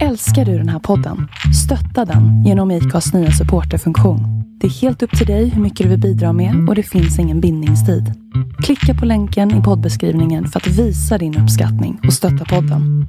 [0.00, 1.28] Älskar du den här podden?
[1.64, 4.20] Stötta den genom IKAs nya supporterfunktion.
[4.60, 7.18] Det är helt upp till dig hur mycket du vill bidra med och det finns
[7.18, 8.12] ingen bindningstid.
[8.64, 13.06] Klicka på länken i poddbeskrivningen för att visa din uppskattning och stötta podden.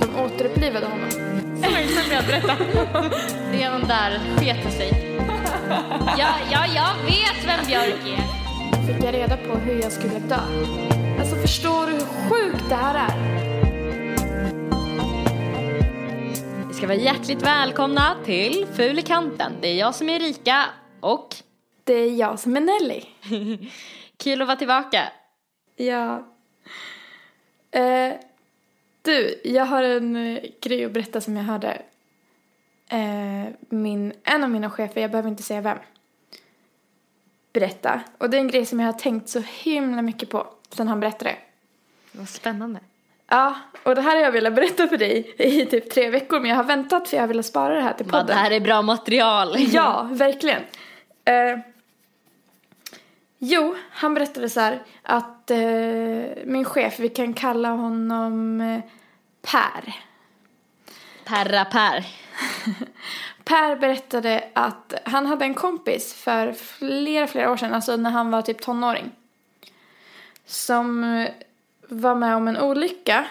[0.00, 1.08] De återupplivade honom.
[1.62, 2.52] Långsamt jag berätta.
[3.52, 5.18] Redan där sket sig.
[6.18, 8.86] Ja, ja, jag vet vem Björk är.
[8.86, 10.40] Fick jag reda på hur jag skulle dö.
[11.20, 13.53] Alltså förstår du hur sjukt det här är?
[16.84, 19.52] Ska vara hjärtligt välkomna till Ful i kanten.
[19.60, 20.64] Det är jag som är Erika
[21.00, 21.36] och
[21.84, 23.04] Det är jag som är Nelly.
[24.16, 25.02] kul att vara tillbaka.
[25.76, 26.28] Ja.
[27.70, 28.14] Eh,
[29.02, 31.82] du, jag har en eh, grej att berätta som jag hörde.
[32.88, 35.78] Eh, min, en av mina chefer, jag behöver inte säga vem,
[37.52, 38.00] berätta.
[38.18, 41.00] Och det är en grej som jag har tänkt så himla mycket på sen han
[41.00, 41.36] berättade.
[42.12, 42.80] Vad spännande.
[43.34, 46.50] Ja, och det här har jag velat berätta för dig i typ tre veckor men
[46.50, 48.26] jag har väntat för jag har velat spara det här till podden.
[48.26, 49.56] det här är bra material.
[49.58, 50.62] Ja, verkligen.
[51.24, 51.58] Eh,
[53.38, 55.58] jo, han berättade så här att eh,
[56.44, 58.80] min chef, vi kan kalla honom eh,
[59.42, 59.94] Per.
[61.24, 62.06] Perra Per.
[63.44, 68.30] Per berättade att han hade en kompis för flera, flera år sedan, alltså när han
[68.30, 69.10] var typ tonåring.
[70.46, 71.04] Som
[71.88, 73.26] var med om en olycka.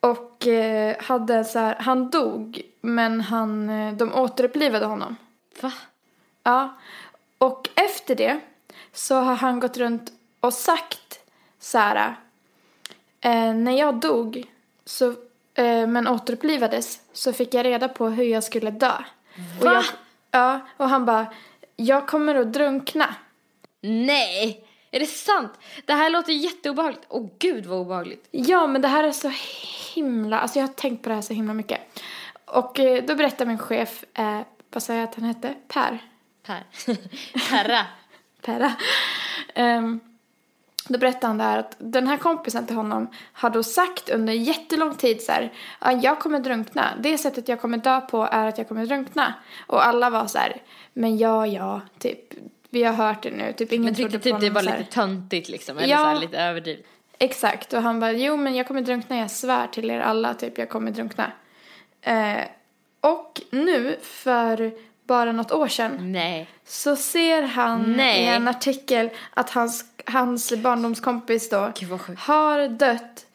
[0.00, 5.16] Och eh, hade så här, han dog men han, eh, de återupplivade honom.
[5.60, 5.72] Va?
[6.42, 6.74] Ja,
[7.38, 8.40] och efter det
[8.92, 11.20] så har han gått runt och sagt
[11.58, 12.16] så här.
[13.20, 14.44] Eh, när jag dog
[14.84, 15.10] så,
[15.54, 18.92] eh, men återupplivades så fick jag reda på hur jag skulle dö.
[19.58, 19.72] Och Va?
[19.72, 19.84] jag,
[20.30, 21.26] ja, och han bara,
[21.76, 23.14] jag kommer att drunkna.
[23.80, 24.64] Nej!
[24.90, 25.52] Är det sant?
[25.84, 27.06] Det här låter jätteobehagligt.
[27.08, 28.28] Åh gud vad obehagligt.
[28.30, 29.32] Ja, men det här är så
[29.94, 31.80] himla, alltså jag har tänkt på det här så himla mycket.
[32.44, 34.40] Och eh, då berättar min chef, eh,
[34.72, 35.54] vad sa jag att han hette?
[35.68, 35.98] Per.
[36.46, 36.64] Per.
[37.50, 37.86] Perra.
[38.42, 38.72] Perra.
[39.54, 40.00] Ehm,
[40.88, 44.94] då berättade han där att den här kompisen till honom har då sagt under jättelång
[44.94, 46.88] tid så här, ja, jag kommer drunkna.
[47.00, 49.34] Det sättet jag kommer dö på är att jag kommer drunkna.
[49.66, 50.62] Och alla var så här,
[50.92, 52.34] men ja, ja, typ,
[52.70, 54.84] vi har hört det nu, typ ingen Men trodde tyckte på typ det var lite
[54.84, 55.78] töntigt liksom.
[55.78, 55.98] Eller Ja.
[55.98, 56.86] så här, lite överdrivet.
[57.18, 60.58] Exakt, och han bara, jo men jag kommer drunkna, jag svär till er alla, typ
[60.58, 61.32] jag kommer drunkna.
[62.02, 62.40] Eh,
[63.00, 64.72] och nu, för
[65.06, 66.48] bara något år sedan, Nej.
[66.64, 68.22] så ser han Nej.
[68.22, 71.72] i en artikel att hans, hans barndomskompis då
[72.18, 73.26] har dött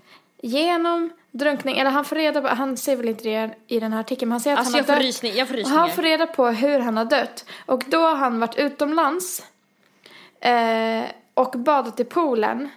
[0.41, 3.99] genom drunkning, eller han får reda på, han ser väl inte det i den här
[3.99, 5.03] artikeln, men han säger att Alltså han har dött.
[5.03, 5.95] rysning, jag får Och han rysningar.
[5.95, 7.45] får reda på hur han har dött.
[7.65, 9.43] Och då har han varit utomlands
[10.39, 11.03] eh,
[11.33, 12.69] och badat i poolen.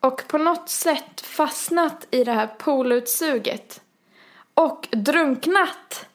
[0.00, 3.80] Och på något sätt fastnat i det här poolutsuget.
[4.54, 6.06] Och drunknat.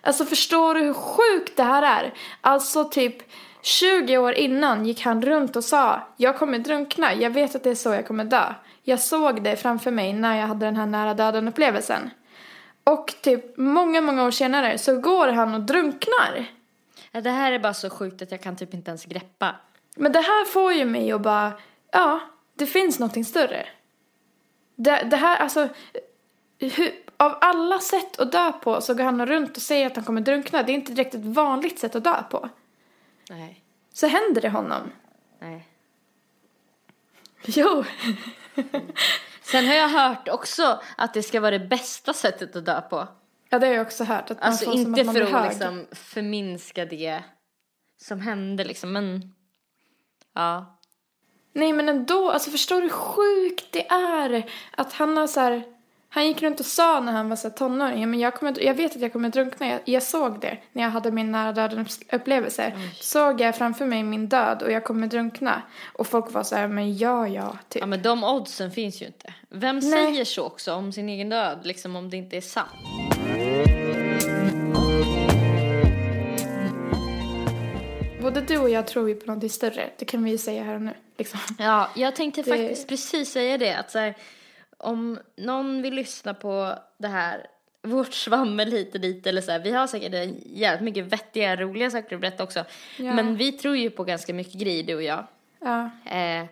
[0.00, 2.14] Alltså förstår du hur sjukt det här är?
[2.40, 3.16] Alltså typ
[3.62, 7.70] 20 år innan gick han runt och sa Jag kommer drunkna, jag vet att det
[7.70, 8.54] är så jag kommer dö.
[8.88, 12.10] Jag såg det framför mig när jag hade den här nära döden upplevelsen.
[12.84, 16.46] Och typ många, många år senare så går han och drunknar.
[17.12, 19.56] Det här är bara så sjukt att jag kan typ inte ens greppa.
[19.96, 21.52] Men det här får ju mig att bara,
[21.92, 22.20] ja,
[22.54, 23.66] det finns någonting större.
[24.76, 25.68] Det, det här, alltså,
[26.58, 30.04] hur, av alla sätt att dö på så går han runt och säger att han
[30.04, 30.62] kommer drunkna.
[30.62, 32.48] Det är inte direkt ett vanligt sätt att dö på.
[33.30, 33.62] Nej.
[33.92, 34.90] Så händer det honom.
[35.38, 35.66] Nej.
[37.46, 37.84] Jo.
[39.42, 43.08] Sen har jag hört också att det ska vara det bästa sättet att dö på.
[43.50, 44.30] Ja, det har jag också hört.
[44.30, 45.50] Att man Alltså får som inte att man för blir att hög.
[45.50, 47.22] liksom förminska det
[48.02, 49.34] som hände liksom, men
[50.34, 50.78] ja.
[51.52, 55.64] Nej, men ändå, alltså förstår du hur sjukt det är att han har så här,
[56.08, 58.96] han gick runt och sa när han var så tonåring, men jag, kommer, jag vet
[58.96, 62.72] att jag kommer drunkna, jag, jag såg det när jag hade min nära döden upplevelse.
[63.00, 65.62] Såg jag framför mig min död och jag kommer drunkna.
[65.92, 67.80] Och folk var så här, men ja, ja, typ.
[67.80, 69.34] ja, men de oddsen finns ju inte.
[69.48, 69.90] Vem Nej.
[69.92, 72.70] säger så också om sin egen död, liksom om det inte är sant?
[78.22, 80.74] Både du och jag tror ju på någonting större, det kan vi ju säga här
[80.74, 80.94] och nu.
[81.18, 81.40] Liksom.
[81.58, 84.14] Ja, jag tänkte Det- faktiskt precis säga det, att så här,
[84.78, 87.46] om någon vill lyssna på det här,
[87.82, 91.56] vårt svammel hit och dit eller så här, vi har säkert en jävligt mycket vettiga,
[91.56, 92.64] roliga saker att berätta också.
[92.96, 93.12] Ja.
[93.14, 95.26] Men vi tror ju på ganska mycket grejer, du och jag.
[95.60, 95.90] Ja.
[96.10, 96.46] Eh,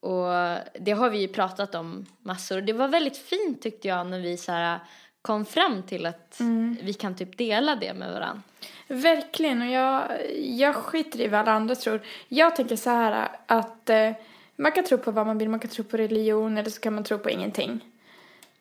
[0.00, 2.60] och det har vi ju pratat om massor.
[2.60, 4.78] Det var väldigt fint tyckte jag när vi så här
[5.22, 6.40] kom fram till att
[6.82, 8.42] vi kan typ dela det med varandra.
[8.88, 10.02] Verkligen, och jag,
[10.36, 12.00] jag skiter i vad alla andra tror.
[12.28, 14.10] Jag tänker så här att eh,
[14.56, 16.94] man kan tro på vad man vill, man kan tro på religion eller så kan
[16.94, 17.80] man tro på ingenting.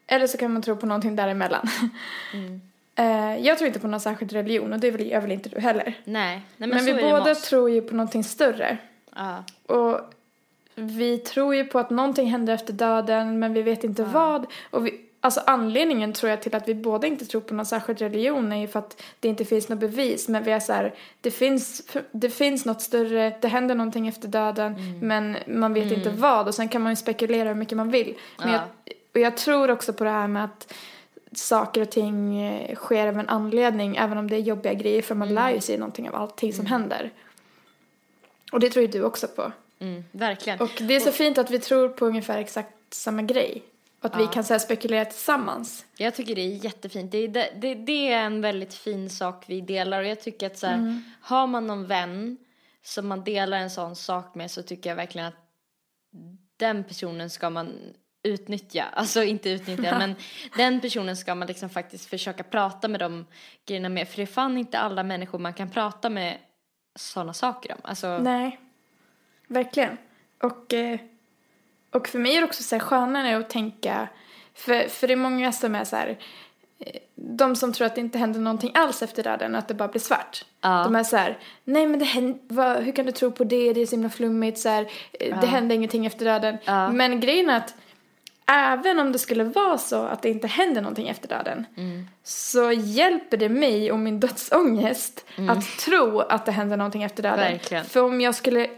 [0.07, 1.67] Eller så kan man tro på någonting däremellan.
[2.95, 5.83] Eh, jag tror inte på någon särskild religion och det gör väl inte du heller.
[6.03, 8.77] Nej, nej men, Men, vi båda tror ju på någonting större.
[9.15, 9.43] Ja.
[9.65, 9.99] Och
[10.75, 14.45] vi tror ju på att någonting händer efter döden men vi vet inte vad.
[14.69, 17.99] Och vi, alltså anledningen tror jag till att vi båda inte tror på någon särskild
[18.01, 20.27] religion är ju för att det inte finns något bevis.
[20.27, 21.81] Men vi är så här, det finns,
[22.11, 26.47] det finns något större, det händer någonting efter döden men man vet inte vad.
[26.47, 28.15] Och sen kan man ju spekulera hur mycket man vill.
[28.37, 28.53] Men Ja.
[28.53, 30.73] jag, och jag tror också på det här med att
[31.31, 35.15] saker och ting eh, sker av en anledning även om det är jobbiga grejer för
[35.15, 37.11] man lär ju sig någonting av allting som händer.
[38.51, 39.51] Och det tror ju du också på.
[39.79, 40.59] Mm, verkligen.
[40.59, 43.63] Och det är så fint att vi tror på ungefär exakt samma grej.
[44.03, 44.31] Och att vi Ja.
[44.31, 45.85] kan så spekulera tillsammans.
[45.97, 47.11] Jag tycker det är jättefint.
[47.11, 50.47] Det är, det, det, det är en väldigt fin sak vi delar och jag tycker
[50.47, 51.03] att så här, Mm.
[51.21, 52.37] har man någon vän
[52.83, 55.35] som man delar en sån sak med så tycker jag verkligen att
[56.57, 57.73] den personen ska man
[58.23, 58.83] utnyttja.
[58.93, 60.15] Alltså inte utnyttja men
[60.57, 63.25] den personen ska man liksom faktiskt försöka prata med de
[63.65, 64.07] grejerna med.
[64.07, 66.37] För det är fan inte alla människor man kan prata med
[66.95, 67.79] sådana saker om.
[67.83, 68.59] Alltså, Nej,
[69.47, 69.97] verkligen.
[70.41, 70.99] Och, eh,
[71.93, 74.07] och för mig är det också så här skönare att tänka,
[74.55, 76.17] för, för det är många som är så här,
[76.79, 79.87] eh, de som tror att det inte händer någonting alls efter döden, att det bara
[79.87, 80.45] blir svart.
[80.61, 80.83] Ja.
[80.83, 83.73] De är så här, nej men det händer, vad, hur kan du tro på det,
[83.73, 84.87] det är så himla flummigt, så här,
[85.19, 86.57] eh, det händer ingenting efter döden.
[86.65, 86.91] Ja.
[86.91, 87.75] Men grejen är att
[88.45, 92.07] även om det skulle vara så att det inte händer någonting efter döden Mm.
[92.23, 97.39] så hjälper det mig och min dödsångest att tro att det händer någonting efter döden.
[97.39, 97.51] Mm.
[97.51, 97.85] Verkligen.
[97.85, 98.69] För om jag skulle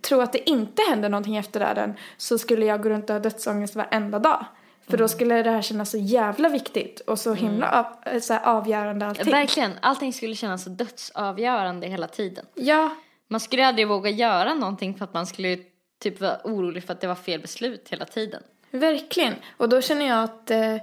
[0.00, 3.20] tro att det inte händer någonting efter döden så skulle jag gå runt och ha
[3.20, 4.44] dödsångest varenda dag.
[4.86, 5.04] För Mm.
[5.04, 9.06] då skulle det här kännas så jävla viktigt och så himla av, så här avgörande
[9.06, 9.32] allting.
[9.32, 12.46] Verkligen, allting skulle kännas så dödsavgörande hela tiden.
[12.54, 12.96] Ja,
[13.28, 15.58] Man skulle aldrig våga göra någonting för att man skulle
[16.02, 18.42] typ vara orolig för att det var fel beslut hela tiden.
[18.70, 19.34] verkligen.
[19.56, 20.76] Och då känner jag att eh,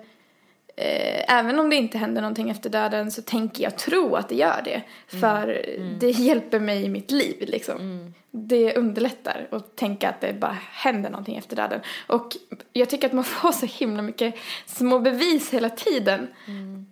[0.78, 4.36] eh, även om det inte händer någonting efter döden så tänker jag tro att det
[4.36, 4.82] gör det.
[5.20, 5.66] För
[6.00, 8.14] det hjälper mig i mitt liv liksom.
[8.32, 11.82] Det underlättar att tänka att det bara händer någonting efter döden.
[12.08, 12.38] Och
[12.74, 14.36] jag tycker att man får så himla mycket
[14.66, 16.28] små bevis hela tiden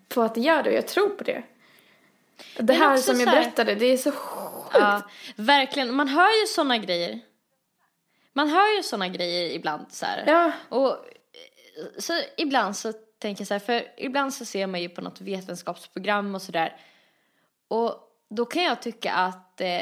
[0.09, 1.43] på att det gör det och jag tror på det.
[2.57, 4.69] Det Men här som jag här- berättade, det är så sjukt.
[4.73, 5.01] Ja,
[5.35, 5.93] verkligen.
[5.95, 7.19] Man hör ju såna grejer.
[8.33, 10.23] Man hör ju såna grejer ibland så här.
[10.27, 10.51] Ja.
[10.69, 10.97] Och eh,
[11.99, 12.93] så ibland så
[13.25, 16.75] tänker så här, för ibland så ser man ju på något vetenskapsprogram och sådär.
[17.67, 17.99] Och
[18.29, 19.81] då kan jag tycka att eh,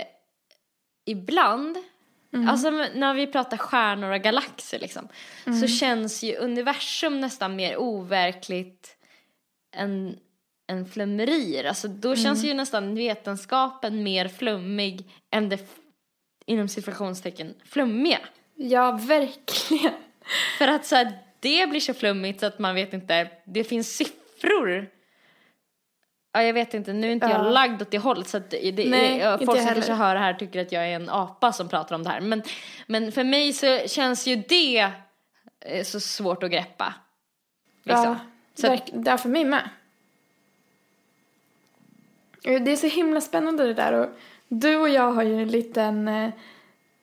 [1.06, 1.78] ibland,
[2.48, 5.08] alltså när vi pratar stjärnor och galaxer liksom,
[5.62, 8.98] så känns ju universum nästan mer overkligt
[9.76, 10.20] än,
[10.68, 11.64] än flummerier.
[11.64, 15.70] Alltså då känns ju nästan vetenskapen mer flummig än det
[16.46, 18.20] inom situationstecken flummiga.
[18.56, 19.94] Ja, verkligen.
[20.58, 23.96] För att så här, det blir så flummigt så att man vet inte, det finns
[23.96, 24.90] siffror.
[26.34, 27.32] Ja, jag vet inte, nu är inte Ja.
[27.46, 29.94] jag lagd åt det hållet så att det, Nej, ja, inte folk jag som kanske
[29.94, 32.22] hör det här tycker att jag är en apa som pratar om det här.
[32.22, 32.44] Men,
[32.88, 34.92] men för mig så känns ju det
[35.60, 36.94] eh, så svårt att greppa.
[37.84, 38.06] Liksom.
[38.06, 38.18] Ja,
[38.56, 39.70] Så verk, det är för mig med.
[42.44, 44.10] Eh, Det är så himla spännande det där och
[44.48, 46.30] du och jag har ju en liten eh,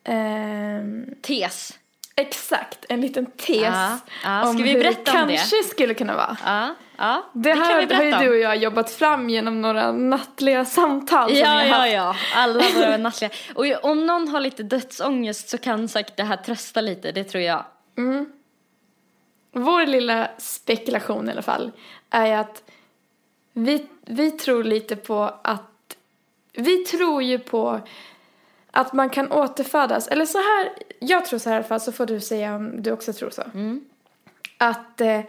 [0.04, 1.78] ehm, Tes.
[2.20, 4.48] Exakt, en liten tes Ja, ja.
[4.48, 5.10] Om hur det om det?
[5.12, 6.36] kanske skulle kunna vara.
[6.44, 7.22] Ja, ja.
[7.32, 11.34] Det, kan här har ju du och jag jobbat fram genom några nattliga samtal som
[11.34, 11.92] vi Ja, ja, haft.
[11.92, 12.16] ja.
[12.34, 13.30] Alla våra nattliga.
[13.54, 17.42] Och om någon har lite dödsångest så kan säkert det här trösta lite, det tror
[17.42, 17.64] jag.
[19.52, 21.70] Vår lilla spekulation i alla fall
[22.10, 22.62] är att
[23.52, 25.96] vi, vi tror lite på att
[26.52, 27.80] vi tror ju på
[28.70, 30.08] att man kan återfödas.
[30.08, 32.82] Eller så här, jag tror så här i alla fall så får du säga om
[32.82, 33.42] du också tror så.
[34.58, 35.20] Att eh,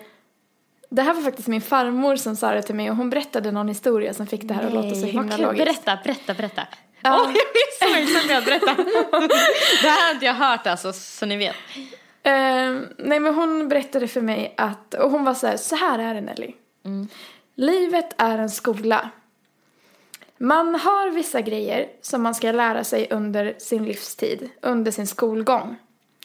[0.90, 3.68] det här var faktiskt min farmor som sa det till mig och hon berättade någon
[3.68, 5.66] historia som fick det här att låta så Nej, himla logiskt.
[5.66, 6.62] Berätta, berätta, berätta.
[7.02, 7.22] Ja.
[7.22, 8.84] Åh, jag är så exalterad att berätta.
[9.82, 11.56] det här har inte jag hört alltså, så ni vet.
[12.24, 12.34] Eh,
[12.98, 16.14] nej men hon berättade för mig att, och hon var så här, så här är
[16.14, 16.54] det Nelly.
[17.56, 19.10] Livet är en skola.
[20.42, 25.76] Man har vissa grejer som man ska lära sig under sin livstid, under sin skolgång.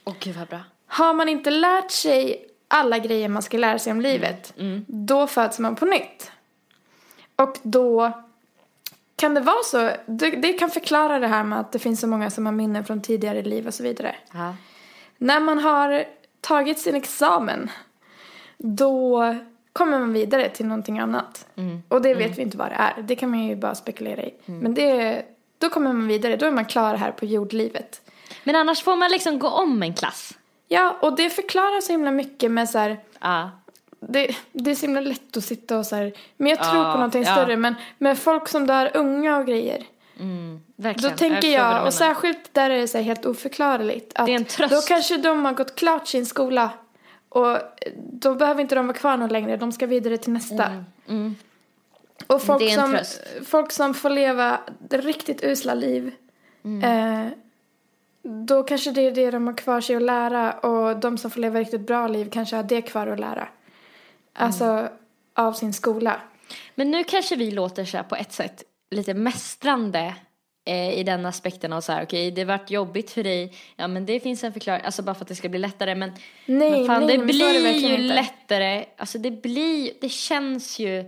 [0.04, 0.60] Åh gud vad bra.
[0.86, 4.54] Har man inte lärt sig alla grejer man ska lära sig om livet,
[4.86, 6.30] då föds man på nytt.
[7.36, 8.12] Och då
[9.16, 12.06] kan det vara så, det, det kan förklara det här med att det finns så
[12.06, 14.16] många som har minnen från tidigare liv och så vidare.
[14.32, 14.54] Ja.
[15.18, 16.04] När man har
[16.40, 17.70] tagit sin examen
[18.58, 19.34] då
[19.76, 21.46] kommer man vidare till någonting annat.
[21.88, 23.02] Och det vet vi inte vad det är.
[23.02, 24.34] Det kan man ju bara spekulera i.
[24.44, 25.22] Men det,
[25.58, 26.36] då kommer man vidare.
[26.36, 28.00] Då är man klar här på jordlivet.
[28.44, 30.32] Men annars får man liksom gå om en klass.
[30.68, 33.50] Ja, och det förklarar så himla mycket med så här, Ja.
[34.00, 36.92] det, det är så himla lätt att sitta och så här, men jag tror Ja,
[36.92, 37.32] på någonting ja.
[37.34, 37.56] större.
[37.56, 39.84] Men med folk som dör unga och grejer.
[40.20, 41.16] Mm, Då verkligen.
[41.16, 44.12] tänker vad du jag, och särskilt där är det så här helt oförklarligt.
[44.14, 44.74] Att Det är en tröst.
[44.74, 46.70] Då kanske de har gått klart sin skola.
[47.28, 47.58] Och
[48.12, 50.84] då behöver inte de vara kvar någon längre, de ska vidare till nästa.
[51.08, 51.34] Mm.
[52.26, 53.22] Och folk som, tröst.
[53.46, 56.14] folk som får leva riktigt usla liv.
[56.64, 56.82] Mm.
[56.82, 57.32] Eh,
[58.22, 60.52] då kanske det är det de har kvar sig att lära.
[60.52, 63.48] Och de som får leva riktigt bra liv kanske har det kvar att lära.
[64.32, 64.88] Alltså Mm.
[65.34, 66.20] av sin skola.
[66.74, 70.12] Men nu kanske vi låter så på ett sätt lite mästrande eh,
[70.66, 74.20] i den aspekten av så här, okej, det vart jobbigt för dig, ja men det
[74.20, 76.12] finns en förklaring, alltså bara för att det ska bli lättare, men,
[76.46, 78.14] Nej, men fan nej, det det blir verkligen ju inte.
[78.14, 81.04] lättare, alltså det blir, det känns ju,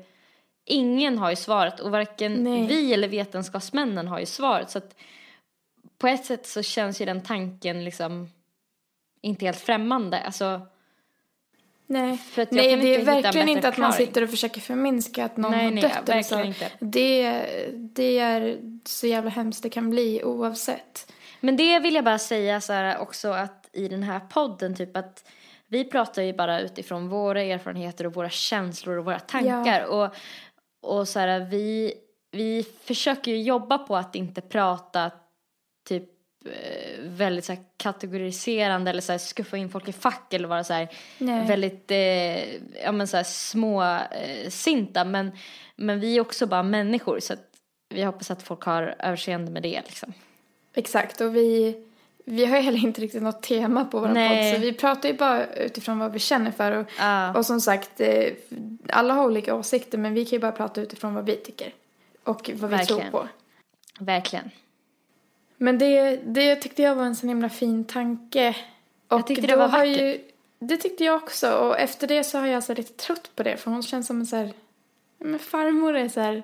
[0.65, 2.67] ingen har ju svaret och varken Nej.
[2.67, 4.95] vi eller vetenskapsmännen har ju svaret, så att
[5.99, 8.29] på ett sätt så känns ju den tanken liksom
[9.21, 10.61] inte helt främmande, alltså
[11.91, 12.19] Nej,
[12.51, 14.07] nej det är verkligen inte att man förklaring.
[14.07, 16.37] sitter och försöker förminska att någon Nej, har nej, dött eller så.
[16.37, 16.71] verkligen inte.
[16.81, 21.13] Det, det är så jävla hemskt det kan bli oavsett.
[21.41, 24.97] Men det vill jag bara säga så här också att i den här podden typ
[24.97, 25.29] att
[25.67, 30.15] vi pratar ju bara utifrån våra erfarenheter och våra känslor och våra tankar och,
[30.83, 31.95] och så här vi,
[32.31, 35.11] vi försöker ju jobba på att inte prata
[35.89, 36.18] typ
[37.03, 40.73] väldigt så här kategoriserande eller så här skuffa in folk i fack eller vara så
[40.73, 40.89] här
[41.47, 45.33] väldigt eh, ja men så här små eh, men,
[45.77, 47.45] men vi är också bara människor så att
[47.89, 50.13] vi hoppas att folk har överseende med det liksom.
[50.75, 51.77] Exakt, och vi,
[52.25, 55.15] vi har ju heller inte riktigt något tema på vår podd så vi pratar ju
[55.15, 56.73] bara utifrån vad vi känner för.
[56.73, 57.35] Och, Ja.
[57.35, 58.33] och som sagt, eh,
[58.89, 61.75] alla har olika åsikter men vi kan ju bara prata utifrån vad vi tycker.
[62.25, 63.11] Och vad vi Verkligen.
[63.11, 63.29] tror på.
[63.99, 64.51] Verkligen.
[65.61, 68.57] Men det, det tyckte jag var en så himla fin tanke.
[69.09, 70.01] Och Jag tyckte det var vackert.
[70.01, 70.21] Ju,
[70.59, 71.53] det tyckte jag också.
[71.53, 73.57] Och efter det så har jag så lite trött på det.
[73.57, 74.53] För hon känns som en så här...
[75.19, 76.43] Men farmor är så här...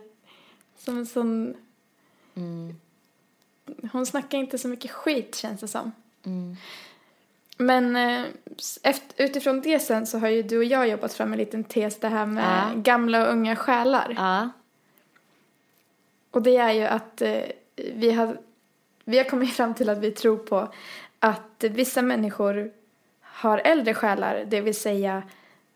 [0.78, 1.54] Som en sån...
[2.34, 2.76] Mm.
[3.92, 5.92] Hon snackar inte så mycket skit känns det som.
[6.26, 6.56] Mm.
[7.56, 8.24] Men eh,
[8.82, 12.00] efter, utifrån det sen så har ju du och jag jobbat fram en liten tes
[12.00, 12.80] det här med Ja.
[12.80, 14.14] gamla och unga själar.
[14.16, 14.50] Ja.
[16.30, 17.42] Och det är ju att eh,
[17.76, 18.38] vi, har,
[19.04, 20.68] vi har kommit fram till att vi tror på
[21.18, 22.70] att vissa människor
[23.20, 25.22] har äldre själar, det vill säga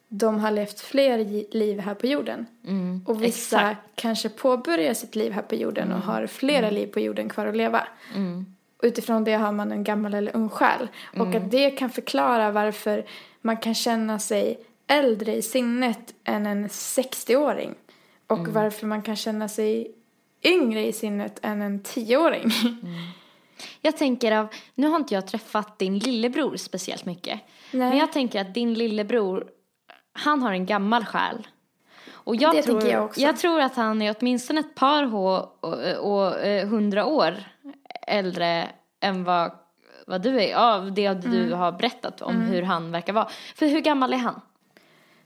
[0.08, 1.18] de har levt fler
[1.54, 2.47] liv här på jorden.
[2.66, 3.02] Mm.
[3.06, 3.80] Och vissa Exakt.
[3.94, 7.56] kanske påbörjar sitt liv här på jorden och har flera liv på jorden kvar att
[7.56, 7.88] leva.
[8.14, 8.47] Mm.
[8.82, 10.88] Utifrån det har man en gammal eller ung själ.
[11.18, 13.04] Och att det kan förklara varför
[13.40, 17.75] man kan känna sig äldre i sinnet än en 60-åring.
[18.26, 19.94] Och varför man kan känna sig
[20.44, 22.50] yngre i sinnet än en 10-åring.
[23.80, 27.40] Jag tänker av, nu har inte jag träffat din lillebror speciellt mycket.
[27.72, 27.88] Nej.
[27.88, 29.46] Men jag tänker att din lillebror,
[30.12, 31.46] han har en gammal själ.
[32.10, 33.20] Och jag Det tror, jag också.
[33.20, 35.48] Jag tror att han är åtminstone ett par hå-
[35.98, 37.34] och, eh, hundra år
[38.06, 38.68] äldre
[39.00, 39.52] än vad,
[40.06, 40.56] vad du är.
[40.56, 41.58] Av det du Mm.
[41.58, 43.28] har berättat om hur han verkar vara.
[43.54, 44.40] För hur gammal är han?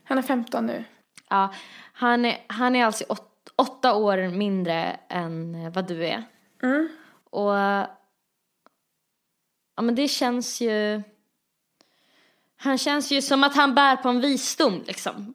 [0.03, 0.83] Han är 15 nu.
[1.29, 1.53] Ja,
[1.93, 6.23] han är, han är alltså åt, åtta år mindre än vad du är.
[6.63, 6.89] Mm.
[7.29, 7.53] Och
[9.75, 11.01] ja men det känns ju
[12.57, 15.33] han känns ju som att han bär på en visdom liksom.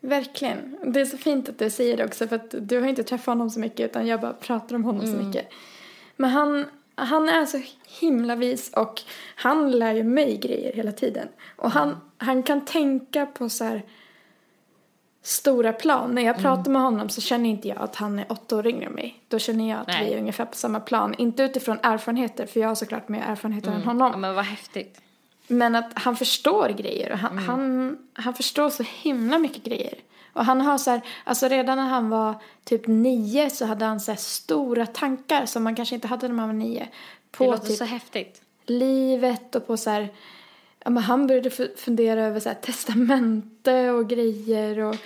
[0.00, 0.76] Verkligen.
[0.92, 3.26] Det är så fint att du säger det också för att du har inte träffat
[3.26, 5.48] honom så mycket utan jag bara pratar om honom så mycket.
[6.16, 7.62] Men han, han är så
[8.00, 9.02] himla vis och
[9.34, 11.28] han lär ju mig grejer hela tiden.
[11.56, 13.82] Och han, han kan tänka på så här
[15.22, 16.14] stora plan.
[16.14, 18.86] När jag pratar med honom så känner inte jag att han är åtta år yngre
[18.86, 19.20] än mig.
[19.28, 20.04] Då känner jag att Nej.
[20.04, 21.14] vi är ungefär på samma plan.
[21.18, 24.20] Inte utifrån erfarenheter för jag har såklart mer erfarenheter än Ja honom.
[24.20, 25.00] men vad häftigt.
[25.46, 29.94] Men att han förstår grejer och han, han, han förstår så himla mycket grejer.
[30.32, 32.34] Och han har så här, alltså redan när han var
[32.64, 36.34] typ nio så hade han så här stora tankar som man kanske inte hade när
[36.34, 36.80] man var nio.
[37.30, 38.42] Det På låter typ så häftigt.
[38.66, 40.08] livet och på så här,
[40.84, 44.96] ja men han började fu- fundera över så här testamente och grejer och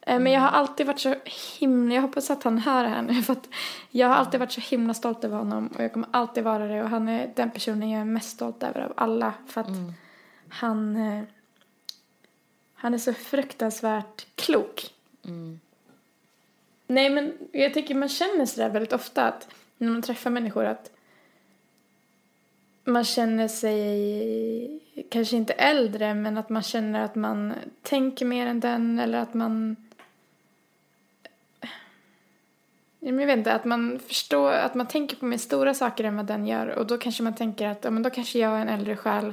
[0.00, 1.14] eh, men jag har alltid varit så
[1.58, 3.48] himla, jag hoppas att han hör det här nu för att
[3.90, 6.82] jag har alltid varit så himla stolt över honom och jag kommer alltid vara det.
[6.82, 9.68] Och han är den personen jag är mest stolt över av alla för att
[10.48, 11.22] han eh,
[12.74, 14.94] han är så fruktansvärt klok.
[16.86, 20.90] Nej men jag tycker man känner sådär väldigt ofta att när man träffar människor att
[22.84, 28.60] man känner sig kanske inte äldre men att man känner att man tänker mer än
[28.60, 29.76] den eller att man
[33.02, 36.26] jag vet inte, att man förstår, att man tänker på mer stora saker än vad
[36.26, 38.68] den gör och då kanske man tänker att ja, men då kanske jag är en
[38.68, 39.32] äldre själ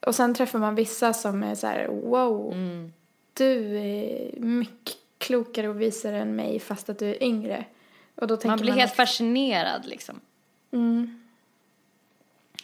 [0.00, 2.92] och sen träffar man vissa som är så här wow Mm.
[3.32, 7.64] du är mycket klokare och visare än mig fast att du är yngre.
[8.14, 10.20] Och då tänker Man blir helt att, fascinerad liksom.
[10.70, 11.25] mm.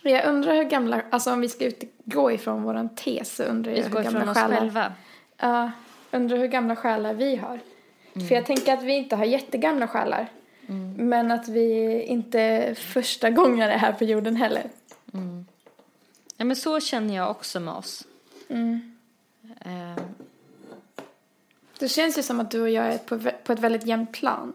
[0.03, 3.85] Jag undrar hur gamla, alltså om vi ska utgå ifrån våran tes så undrar jag
[3.85, 4.93] hur gamla själar, själva.
[5.37, 5.71] Ja,
[6.11, 7.61] undrar hur gamla själar vi har.
[8.15, 8.29] Mm.
[8.29, 10.29] För jag tänker att vi inte har jättegamla själar.
[10.99, 14.71] Men att vi inte är första gången är här på jorden heller.
[16.37, 18.07] Ja, men så känner jag också med oss.
[18.49, 18.97] Mm.
[19.61, 20.03] Eh,
[21.79, 24.53] Det känns ju som att du och jag är på, på ett väldigt jämnt plan.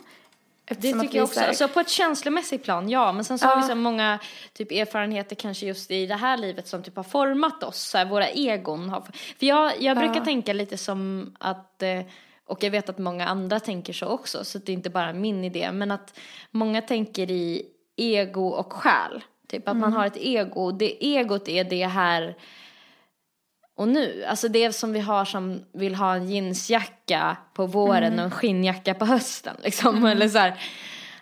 [0.67, 1.33] Det Eftersom att tycker jag också.
[1.36, 3.12] så här- Alltså på ett känslomässigt plan, ja.
[3.12, 3.62] Men sen så har Ja.
[3.62, 4.19] vi så många
[4.53, 7.77] typ erfarenheter kanske just i det här livet som typ har format oss.
[7.81, 9.01] Så här, våra egon har...
[9.01, 10.25] För jag, jag brukar Ja.
[10.25, 11.83] tänka lite som att...
[11.83, 12.01] eh,
[12.45, 15.43] Och jag vet att många andra tänker så också, så det är inte bara min
[15.43, 15.71] idé.
[15.71, 16.19] Men att
[16.51, 19.24] många tänker i ego och själ.
[19.47, 19.93] Typ att man Mm.
[20.00, 20.71] har ett ego.
[20.71, 22.36] Det egot är det här
[23.77, 24.24] och nu.
[24.27, 28.19] Alltså det som vi har som vill ha en jeansjacka på våren Mm.
[28.19, 29.55] och en skinnjacka på hösten.
[29.63, 30.05] Liksom.
[30.05, 30.60] Eller så här,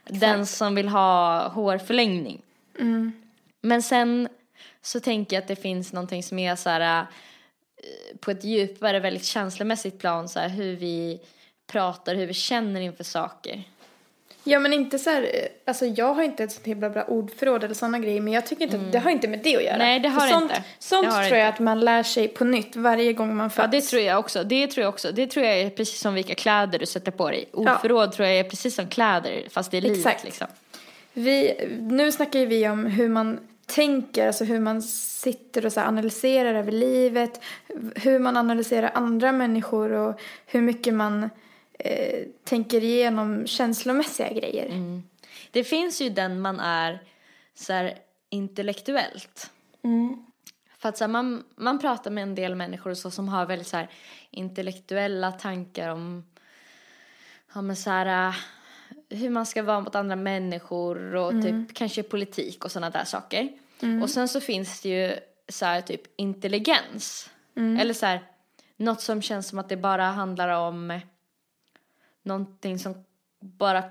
[0.03, 2.41] den som vill ha hårförlängning.
[2.79, 3.11] Mm.
[3.61, 4.29] Men sen
[4.81, 7.05] så tänker jag att det finns någonting som är så här eh,
[8.19, 11.19] på ett djupare, väldigt känslomässigt plan, så här, hur vi
[11.67, 13.63] pratar, hur vi känner inför saker.
[14.47, 17.63] Ja men inte så här, eh, alltså jag har inte ett sånt himla bra ordförråd
[17.63, 19.77] eller sådana grejer men jag tycker inte att det har inte med det att göra.
[19.77, 20.63] Nej, det har det sånt, inte.
[20.79, 21.47] Sånt Det tror jag inte.
[21.47, 23.65] att man lär sig på nytt varje gång man föds.
[23.73, 24.43] Ja, det tror jag också.
[24.43, 25.11] Det tror jag också.
[25.11, 27.49] Det tror jag är precis som vilka kläder du sätter på dig.
[27.51, 30.23] Ordförråd tror jag är precis som kläder, fast det är livet Exakt.
[30.23, 30.47] liksom.
[31.13, 35.81] Vi, nu snackar ju vi om hur man tänker, alltså hur man sitter och så
[35.81, 37.41] analyserar över livet,
[37.95, 41.29] hur man analyserar andra människor och hur mycket man
[41.79, 44.65] eh, tänker igenom känslomässiga grejer.
[44.65, 45.03] Mm.
[45.51, 47.03] Det finns ju den man är
[47.55, 47.97] så här
[48.29, 49.51] intellektuellt.
[50.77, 53.67] För att så här, man, man pratar med en del människor så, som har väldigt
[53.67, 53.89] så här,
[54.31, 56.23] intellektuella tankar om
[57.53, 58.35] ja, men så här, äh,
[59.09, 63.49] hur man ska vara mot andra människor och typ kanske politik och sådana där saker.
[64.03, 65.15] Och sen så finns det ju
[65.49, 67.29] så här, typ intelligens.
[67.55, 68.23] Eller så här,
[68.77, 70.99] något som känns som att det bara handlar om
[72.25, 73.03] någonting som
[73.39, 73.83] bara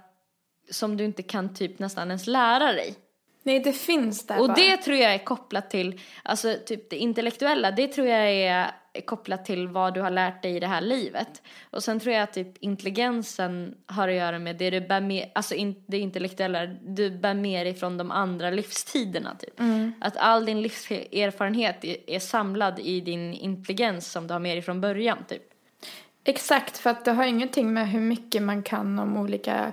[0.70, 2.94] som du inte kan typ nästan ens lära dig.
[3.42, 4.54] Nej, det finns där Och bara.
[4.54, 8.70] det tror jag är kopplat till, alltså typ det intellektuella, det tror jag är
[9.04, 11.42] kopplat till vad du har lärt dig i det här livet.
[11.70, 15.30] Och sen tror jag att typ intelligensen har att göra med det du bär med,
[15.34, 19.60] alltså in, det intellektuella, du bär med dig från de andra livstiderna typ.
[20.00, 24.62] Att all din livserfarenhet är, är samlad i din intelligens som du har med dig
[24.62, 25.42] från början typ.
[26.24, 29.72] Exakt, för att det har ingenting med hur mycket man kan om olika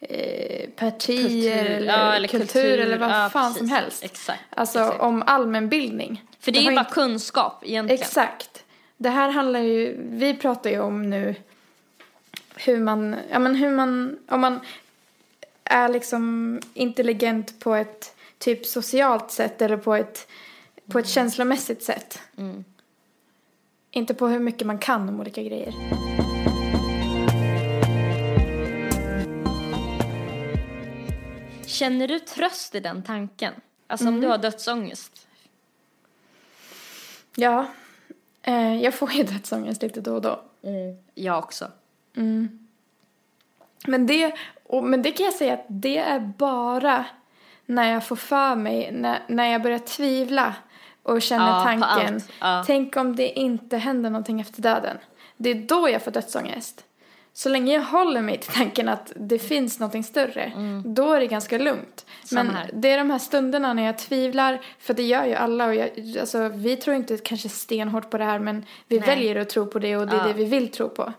[0.00, 3.58] eh, partier Kultur, eller, ja, eller kultur, kultur, eller vad ja, fan precis.
[3.58, 4.04] som helst.
[4.04, 5.00] Exakt, Alltså exakt.
[5.00, 6.24] om allmänbildning.
[6.40, 8.02] För det, är har ju bara inte- kunskap egentligen.
[8.02, 8.64] Exakt.
[8.96, 11.34] Det här handlar ju, vi pratar ju om nu
[12.54, 14.60] hur man, ja men hur man, om man
[15.64, 20.28] är liksom intelligent på ett typ socialt sätt eller på ett,
[20.92, 22.22] på ett känslomässigt sätt.
[23.92, 25.74] Inte på hur mycket man kan om olika grejer.
[31.66, 33.54] Känner du tröst i den tanken?
[33.86, 35.28] Alltså om du har dödsångest?
[37.36, 37.66] Ja,
[38.42, 40.42] eh, jag får ju dödsångest lite då och då.
[41.14, 41.70] Jag också.
[43.86, 47.04] Men det, och, men det kan jag säga att det är bara
[47.66, 50.54] när jag får för mig, när, när jag börjar tvivla
[51.10, 52.20] och känner Ja, tanken.
[52.40, 52.64] Ja.
[52.66, 54.96] tänk om det inte händer någonting efter döden.
[55.36, 56.84] Det är då jag får dödsångest.
[57.32, 60.52] Så länge jag håller mig till tanken att det finns någonting större,
[60.84, 62.06] då är det ganska lugnt.
[62.24, 62.70] Samma Men här.
[62.72, 65.90] det är de här stunderna när jag tvivlar, för det gör ju alla och jag,
[66.20, 69.08] alltså, vi tror inte kanske stenhårt på det här men vi Nej.
[69.08, 70.26] väljer att tro på det och det är Ja.
[70.26, 71.12] det vi vill tro på.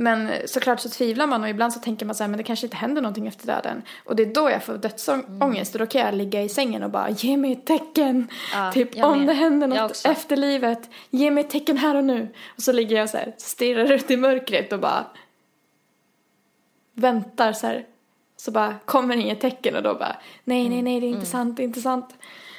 [0.00, 2.66] Men såklart så tvivlar man och ibland så tänker man så här, men det kanske
[2.66, 3.82] inte händer någonting efter döden.
[4.04, 6.90] Och det är då jag får dödsångest och då kan jag ligga i sängen och
[6.90, 8.28] bara, ge mig ett tecken.
[8.52, 9.28] Ja, typ om med.
[9.28, 12.28] det händer något efter livet, ge mig ett tecken här och nu.
[12.56, 15.06] Och så ligger jag så här, stirrar ut i mörkret och bara
[16.94, 17.86] väntar så här.
[18.36, 21.56] Så bara kommer inget tecken och då bara, nej, nej, nej, det är inte sant,
[21.56, 22.14] det är inte sant.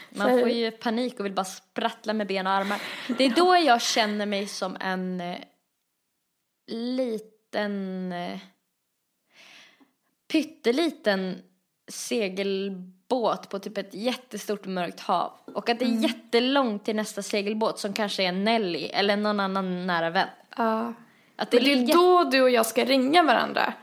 [0.10, 2.82] Man får ju panik och vill bara sprattla med ben och armar.
[3.18, 5.36] Det är då jag känner mig som en eh,
[6.70, 8.40] liten, eh,
[10.32, 11.42] pytteliten
[11.92, 15.32] segelbåt på typ ett jättestort mörkt hav.
[15.46, 16.02] Och att det är Mm.
[16.02, 20.28] jättelångt till nästa segelbåt som kanske är Nelly eller någon annan nära vän.
[20.58, 20.94] Ja.
[21.36, 23.74] Att det Och det är ligger- då du och jag ska ringa varandra.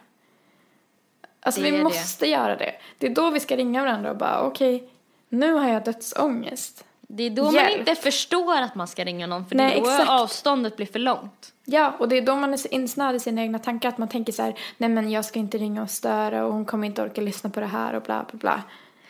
[1.41, 1.83] Alltså Det vi det.
[1.83, 2.75] måste göra det.
[2.99, 4.89] Det är då vi ska ringa varandra och bara okej,
[5.29, 6.85] nu har jag dödsångest.
[7.09, 7.79] Det är då man Hjälp.
[7.79, 10.11] inte förstår att man ska ringa någon för Nej, det är då exakt.
[10.11, 11.53] avståndet blir för långt.
[11.65, 14.33] Ja, och det är då man är insnöad i sina egna tankar att man tänker
[14.33, 17.21] så här, nej men jag ska inte ringa och störa och hon kommer inte orka
[17.21, 18.63] lyssna på det här och bla bla bla.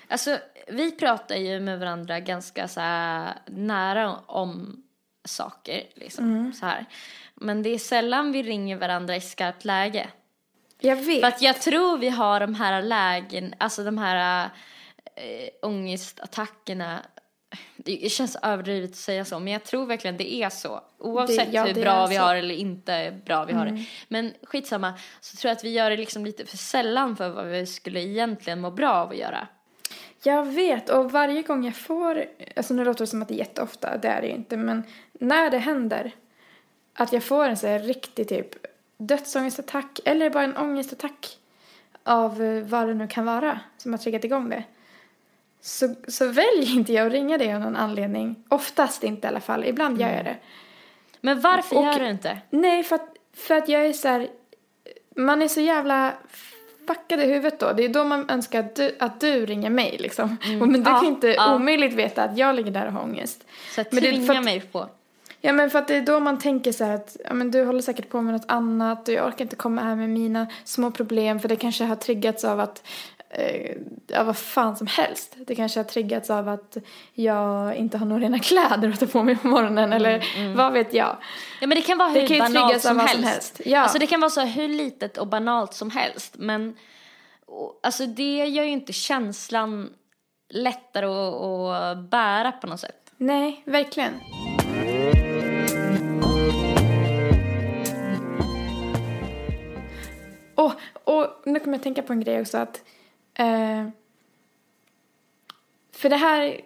[0.08, 2.80] Alltså, vi pratar ju med varandra ganska så
[3.46, 4.82] nära om
[5.24, 6.24] saker, liksom.
[6.24, 6.52] Mm.
[6.52, 6.86] Så här.
[7.34, 10.08] Men det är sällan vi ringer varandra i skarpt läge.
[10.80, 11.20] Jag vet.
[11.20, 14.50] För att jag tror vi har de här lägen, alltså de här
[15.14, 17.00] äh, ångestattackerna.
[17.76, 20.80] Det känns överdrivet att säga så, men jag tror verkligen det är så.
[20.98, 22.20] Oavsett ja, hur det bra vi så.
[22.20, 22.28] Mm.
[22.28, 23.84] har eller inte bra vi har det.
[24.08, 27.46] Men skitsamma, så tror jag att vi gör det liksom lite för sällan för vad
[27.46, 29.48] vi skulle egentligen må bra av att göra.
[30.22, 32.24] Jag vet, och varje gång jag får,
[32.56, 34.82] alltså nu låter det som att det är jätteofta, det är det ju inte, men
[35.12, 36.12] när det händer
[36.94, 38.48] att jag får en så här riktig typ
[38.96, 41.38] dödsångestattack eller bara en ångestattack
[42.02, 44.64] av eh, vad det nu kan vara som har triggat igång det.
[45.66, 48.36] Så, så väljer inte jag att ringa dig av någon anledning.
[48.48, 49.64] Oftast inte i alla fall.
[49.64, 50.36] Ibland gör jag det.
[51.20, 52.38] Men varför Och- gör du inte?
[52.50, 54.28] Nej, för att, för att jag är så här,
[55.16, 56.12] Man är så jävla
[56.86, 57.72] fuckad i huvudet då.
[57.72, 60.36] Det är då man önskar att du, att du ringer mig liksom.
[60.60, 61.54] Och Men du Ja, kan inte ja.
[61.54, 63.44] omöjligt veta att jag ligger där och har ångest.
[63.74, 64.86] Så att Men tvinga att- mig på.
[65.40, 67.64] Ja men för att det är då man tänker så här att ja, men du
[67.64, 70.90] håller säkert på med något annat och jag orkar inte komma här med mina små
[70.90, 72.86] problem för det kanske har triggats av att
[73.38, 75.36] eh, ja vad fan som helst.
[75.46, 76.76] Det kanske har triggats av att
[77.12, 80.24] jag inte har några rena kläder att ta på mig på morgonen eller
[80.56, 81.16] vad vet jag.
[81.60, 83.14] Ja men det kan vara Det hur kan banalt som helst.
[83.14, 83.60] som helst.
[83.64, 83.80] Ja.
[83.80, 86.34] Alltså det kan vara så hur litet och banalt som helst.
[86.38, 86.76] Men
[87.46, 89.90] och, alltså det gör ju inte känslan
[90.48, 93.12] lättare att, att bära på något sätt.
[93.16, 94.12] Nej, verkligen.
[100.54, 100.72] Och,
[101.04, 102.82] och nu kommer jag tänka på en grej också att
[103.38, 103.88] eh,
[105.92, 106.60] för det här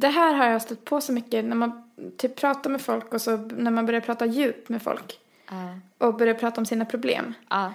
[0.00, 3.20] det här har jag stött på så mycket när man typ pratar med folk och
[3.20, 5.18] så när man börjar prata djupt med folk
[5.50, 5.78] Ja.
[6.06, 7.34] och börjar prata om sina problem.
[7.50, 7.72] Ja.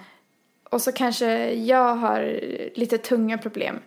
[0.70, 2.40] Och så kanske jag har
[2.74, 3.78] lite tunga problem.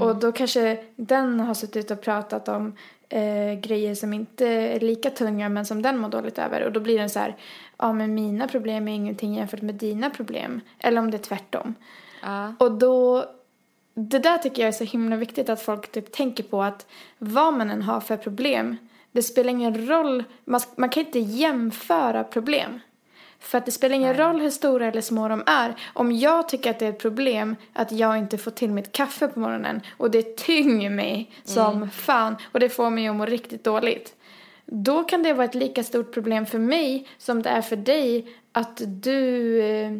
[0.00, 2.76] Och då kanske den har suttit och pratat om
[3.08, 6.64] eh, grejer som inte är lika tunga men som den mår dåligt över.
[6.64, 7.36] Och då blir den så här,
[7.78, 10.60] ja men mina problem är ingenting jämfört med dina problem.
[10.78, 11.74] Eller om det är tvärtom.
[12.24, 12.54] Ja.
[12.58, 13.24] Och då,
[13.94, 16.86] det där tycker jag är så himla viktigt att folk typ tänker på att
[17.18, 18.76] vad man än har för problem,
[19.12, 22.80] det spelar ingen roll, man, man kan inte jämföra problem.
[23.38, 25.74] För att det spelar ingen roll hur stora eller små de är.
[25.92, 29.28] Om jag tycker att det är ett problem att jag inte får till mitt kaffe
[29.28, 33.64] på morgonen och det tynger mig som fan och det får mig att må riktigt
[33.64, 34.14] dåligt.
[34.66, 38.26] Då kan det vara ett lika stort problem för mig som det är för dig
[38.52, 39.92] att du eh,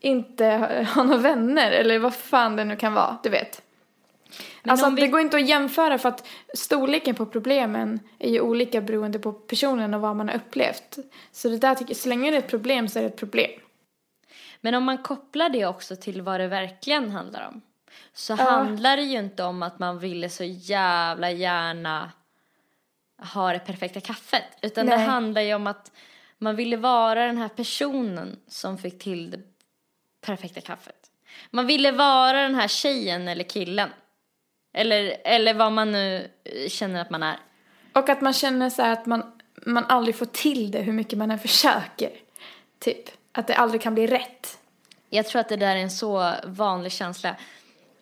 [0.00, 0.44] inte
[0.94, 3.62] har några vänner eller vad fan det nu kan vara, du vet.
[4.62, 8.30] Men alltså om det vi- går inte att jämföra för att storleken på problemen är
[8.30, 10.98] ju olika beroende på personen och vad man har upplevt.
[11.32, 13.50] Så det där tycker så länge det är ett problem så är det ett problem.
[14.60, 17.60] Men om man kopplar det också till vad det verkligen handlar om.
[18.12, 22.12] Så handlar det ju inte om att man ville så jävla gärna
[23.34, 24.44] ha det perfekta kaffet.
[24.62, 25.06] Utan det Nej.
[25.06, 25.92] handlar ju om att
[26.38, 29.40] man ville vara den här personen som fick till det
[30.28, 31.10] perfekta kaffet.
[31.50, 33.90] Man ville vara den här tjejen eller killen.
[34.74, 37.36] Eller, eller vad man nu eh, känner att man är.
[37.92, 39.32] Och att man känner så här att man,
[39.66, 42.10] man aldrig får till det hur mycket man än försöker.
[42.78, 43.10] Typ.
[43.32, 44.58] Att det aldrig kan bli rätt.
[45.10, 47.36] Jag tror att det där är en så vanlig känsla.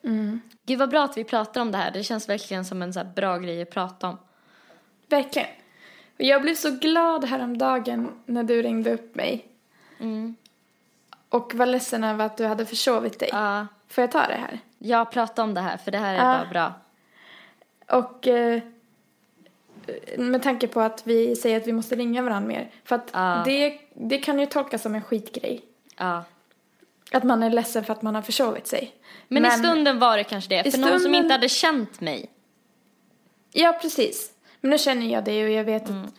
[0.05, 0.41] Mm.
[0.67, 1.91] Gud vad bra att vi pratar om det här.
[1.91, 4.19] Det känns verkligen som en så bra grej att prata om.
[5.09, 5.49] Verkligen.
[6.19, 9.47] Och jag blev så glad häromdagen när du ringde upp mig.
[11.29, 13.29] Och var ledsen över att du hade försovit dig.
[13.33, 14.59] Ja, Får jag ta det här?
[14.79, 16.39] jag pratar om det här för det här är Ja.
[16.39, 16.73] bara bra.
[18.01, 18.61] Och eh,
[20.19, 22.71] med tanke på att vi säger att vi måste ringa varandra mer.
[22.85, 23.43] För att Ja.
[23.45, 25.63] det, det kan ju tolkas som en skitgrej.
[25.97, 26.25] Ja.
[27.13, 28.95] Att man är ledsen för att man har försovit sig.
[29.29, 30.71] Men, i stunden var det kanske det.
[30.73, 32.31] För någon som stunden- inte hade känt mig.
[33.53, 34.33] Ja, precis.
[34.61, 36.05] Men nu känner jag dig och jag vet Mm.
[36.05, 36.15] att,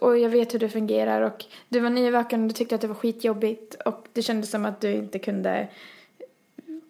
[0.00, 2.86] och jag vet hur det fungerar och du var nyvaken och du tyckte att det
[2.86, 5.68] var skitjobbigt och det kändes som att du inte kunde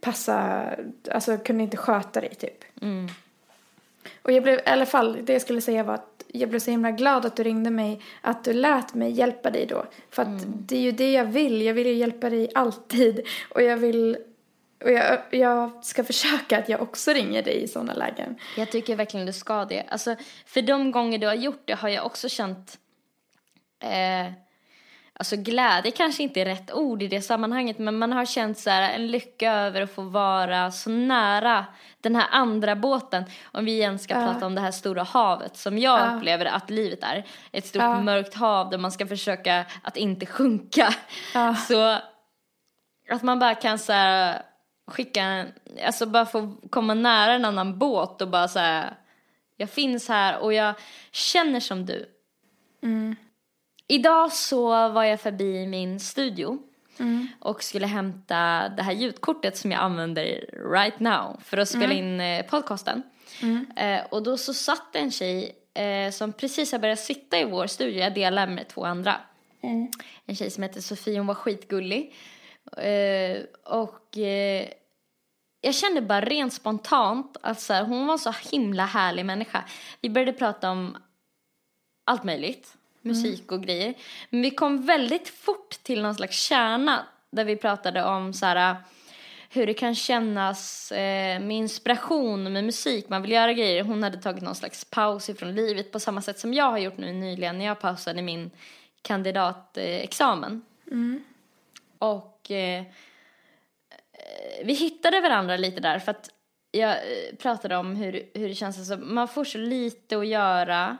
[0.00, 0.64] passa,
[1.10, 2.64] alltså kunde inte sköta dig typ.
[2.82, 3.08] Mm.
[4.22, 6.70] Och jag blev, i alla fall, det jag skulle säga var att jag blev så
[6.70, 9.84] himla glad att du ringde mig, att du lät mig hjälpa dig då.
[10.10, 10.52] För att Mm.
[10.66, 13.20] det är ju det jag vill, jag vill ju hjälpa dig alltid.
[13.50, 14.16] Och jag vill,
[14.84, 18.38] och jag, jag ska försöka att jag också ringer dig i sådana lägen.
[18.56, 19.84] Jag tycker verkligen du ska det.
[19.88, 20.16] Alltså,
[20.46, 22.78] för de gånger du har gjort det har jag också känt...
[23.82, 24.32] Eh,
[25.14, 28.70] Alltså glädje kanske inte är rätt ord i det sammanhanget men man har känt så
[28.70, 31.66] här, en lycka över att få vara så nära
[32.00, 33.24] den här andra båten.
[33.52, 34.26] Om vi igen ska Ja.
[34.32, 36.16] prata om det här stora havet som jag Ja.
[36.16, 37.24] upplever att livet är.
[37.52, 38.00] Ett stort Ja.
[38.00, 40.94] mörkt hav där man ska försöka att inte sjunka.
[41.68, 41.98] Så
[43.10, 44.42] att man bara kan så här,
[44.86, 45.46] skicka,
[45.86, 48.94] alltså bara få komma nära en annan båt och bara så här,
[49.56, 50.74] jag finns här och jag
[51.12, 52.06] känner som du.
[52.82, 53.16] Mm.
[53.86, 56.58] Idag så var jag förbi min studio
[56.98, 57.28] Mm.
[57.38, 60.24] och skulle hämta det här ljudkortet som jag använder
[60.72, 63.02] right now för att spela in eh, podcasten.
[63.42, 63.66] Mm.
[63.76, 67.66] Eh, och då så satt en tjej eh, som precis har börjat sitta i vår
[67.66, 69.16] studio, jag delar med två andra.
[69.62, 69.88] Mm.
[70.26, 72.14] En tjej som heter Sofie, hon var skitgullig.
[72.76, 74.68] Eh, och eh,
[75.60, 79.64] jag kände bara rent spontant att så här, hon var så himla härlig människa.
[80.00, 80.96] Vi började prata om
[82.04, 83.94] allt möjligt, musik och grejer.
[84.30, 88.76] Men vi kom väldigt fort till någon slags kärna där vi pratade om så här
[89.54, 93.84] hur det kan kännas eh, med inspiration med musik, man vill göra grejer.
[93.84, 96.98] Hon hade tagit någon slags paus ifrån livet på samma sätt som jag har gjort
[96.98, 98.50] nu nyligen när jag pausade min
[99.02, 100.62] kandidatexamen.
[100.86, 101.24] Mm.
[101.98, 102.84] Och eh,
[104.64, 106.30] vi hittade varandra lite där för att
[106.70, 110.98] jag eh, pratade om hur, hur det känns, alltså, man får så lite att göra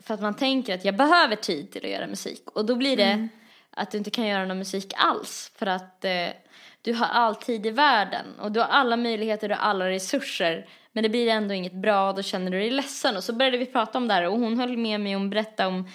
[0.00, 2.50] för att man tänker att jag behöver tid till att göra musik.
[2.50, 3.28] Och då blir det
[3.70, 6.28] att du inte kan göra någon musik alls för att eh,
[6.82, 10.68] du har all tid i världen och du har alla möjligheter och alla resurser.
[10.92, 13.16] Men det blir ändå inget bra och då känner du dig ledsen.
[13.16, 15.68] Och så började vi prata om det här och hon höll med mig om berätta
[15.68, 15.88] om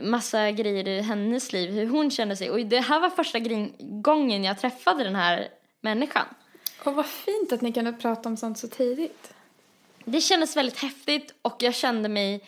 [0.00, 3.38] massa grejer i hennes liv, hur hon kände sig och det här var första
[3.78, 5.48] gången jag träffade den här
[5.80, 6.26] människan.
[6.84, 9.34] Och vad fint att ni kunde prata om sånt så tidigt.
[10.04, 12.44] Det kändes väldigt häftigt och jag kände mig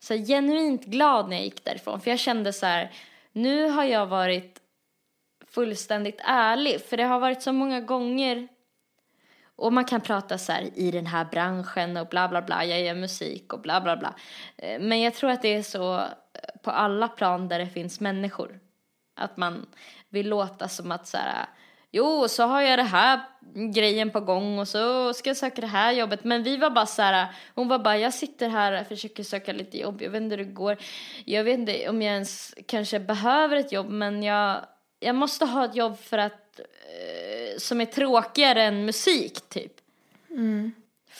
[0.00, 2.00] så genuint glad när jag gick därifrån.
[2.00, 2.92] För jag kände så här,
[3.32, 4.60] nu har jag varit
[5.46, 6.80] fullständigt ärlig.
[6.80, 8.48] För det har varit så många gånger
[9.56, 12.80] och man kan prata så här i den här branschen och bla bla bla, jag
[12.80, 14.14] gör musik och bla bla bla.
[14.56, 16.04] Eh, Men jag tror att det är så
[16.62, 18.60] på alla plan där det finns människor.
[19.16, 19.66] Att man
[20.08, 21.46] vill låta som att så här,
[21.90, 23.20] jo så har jag det här
[23.74, 26.24] grejen på gång och så ska jag söka det här jobbet.
[26.24, 29.52] Men vi var bara så här, hon var bara jag sitter här och försöker söka
[29.52, 30.76] lite jobb, jag vet inte hur det går.
[31.24, 34.60] Jag vet inte om jag ens kanske behöver ett jobb men jag,
[35.00, 39.72] jag måste ha ett jobb för att eh, som är tråkigare än musik typ.
[40.30, 40.72] Mm.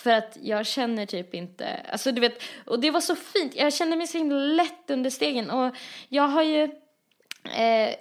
[0.09, 3.73] För att jag känner typ inte, alltså du vet, och det var så fint, jag
[3.73, 5.75] kände mig så himla lätt under stegen och
[6.09, 6.63] jag har ju
[7.45, 7.95] eh,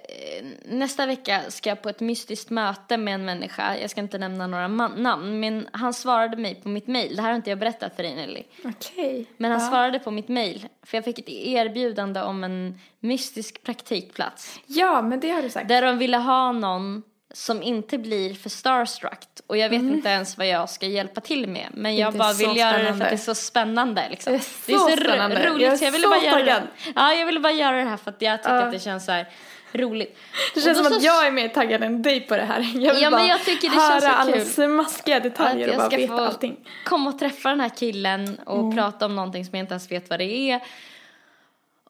[0.64, 4.46] nästa vecka ska jag på ett mystiskt möte med en människa, jag ska inte nämna
[4.46, 7.96] några namn, men han svarade mig på mitt mail, det här har inte jag berättat
[7.96, 8.42] för dig Nelly.
[8.64, 9.26] Okej.
[9.36, 9.68] Men han ja.
[9.68, 14.60] svarade på mitt mail, för jag fick ett erbjudande om en mystisk praktikplats.
[14.66, 15.68] Ja, men det har du sagt.
[15.68, 17.02] Där de ville ha någon
[17.34, 19.18] som inte blir för starstruck.
[19.46, 21.68] Och jag vet inte ens vad jag ska hjälpa till med.
[21.74, 24.06] Men jag bara så vill göra det för att det är så spännande.
[24.10, 24.32] Liksom.
[24.66, 25.48] Det är så ro- spännande.
[25.48, 25.62] roligt.
[25.62, 26.62] Jag är så jag ville så bara göra taggad.
[26.84, 26.92] det.
[26.96, 28.62] Ja, jag ville bara göra det här för att jag tycker Ja.
[28.62, 29.28] att det känns så här
[29.72, 30.18] roligt.
[30.54, 32.60] Det känns som att så- jag är mer taggad än dig på det här.
[32.74, 34.44] Jag vill Ja, bara men jag tycker det höra känns så alla kul.
[34.46, 36.56] smaskiga detaljer Att och jag bara ska veta få- allting.
[36.84, 38.76] Kom och träffa den här killen och Mm.
[38.76, 40.60] prata om någonting som jag inte ens vet vad det är.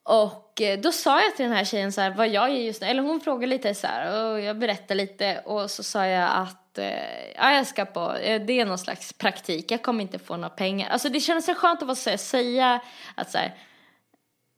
[0.09, 2.81] Och eh, då sa jag till den här tjejen så här, vad jag är just
[2.81, 2.87] nu.
[2.87, 6.79] Eller hon frågade lite så här och jag berättade lite och så sa jag att
[6.79, 10.37] eh, ja, jag ska på, eh, det är någon slags praktik, jag kommer inte få
[10.37, 10.90] några pengar.
[10.90, 12.81] Alltså det kändes så skönt att så här, säga
[13.14, 13.55] att så här,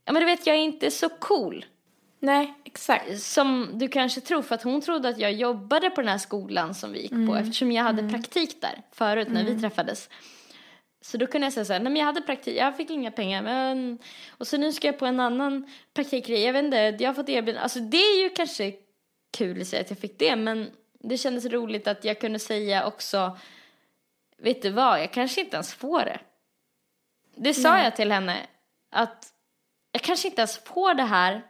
[0.04, 1.64] ja men du vet jag är inte så cool
[2.22, 3.20] Nej, exakt.
[3.20, 6.74] som du kanske tror, för att hon trodde att jag jobbade på den här skolan
[6.74, 10.08] som vi gick på eftersom jag hade praktik där förut när vi träffades.
[11.02, 13.10] Så då kunde jag säga så här, nej men jag hade praktik, jag fick inga
[13.10, 13.98] pengar men
[14.30, 17.28] och så nu ska jag på en annan praktikgrej, jag vet inte, jag har fått
[17.28, 18.72] erbjudande, alltså det är ju kanske
[19.30, 22.86] kul att säga att jag fick det men det kändes roligt att jag kunde säga
[22.86, 23.38] också,
[24.38, 26.20] vet du vad, jag kanske inte ens får det.
[27.34, 27.84] Det sa Nej.
[27.84, 28.46] jag till henne,
[28.90, 29.32] att
[29.92, 31.42] jag kanske inte ens får det här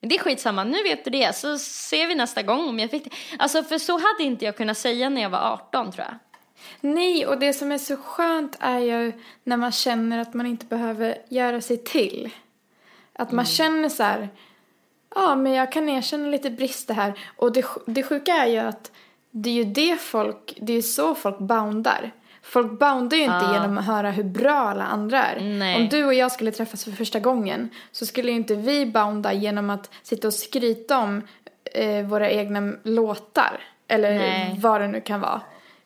[0.00, 2.90] men det är skitsamma, nu vet du det, så ser vi nästa gång om jag
[2.90, 3.10] fick det.
[3.38, 6.14] Alltså för så hade inte jag kunnat säga när jag var 18 tror jag.
[6.80, 9.12] Nej, och det som är så skönt är ju
[9.44, 12.30] när man känner att man inte behöver göra sig till.
[13.12, 14.28] Att man känner så här,
[15.14, 17.18] ja men jag kan erkänna lite brister här.
[17.36, 18.92] Och det, det sjuka är ju att
[19.30, 22.10] det är ju det folk, det är ju så folk boundar.
[22.42, 23.52] Folk boundar ju inte Ja.
[23.52, 25.40] genom att höra hur bra alla andra är.
[25.40, 25.76] Nej.
[25.76, 29.32] Om du och jag skulle träffas för första gången så skulle ju inte vi bounda
[29.32, 31.22] genom att sitta och skryta om
[31.74, 33.60] eh, våra egna låtar.
[33.88, 34.56] Eller Nej.
[34.58, 35.40] vad det nu kan vara.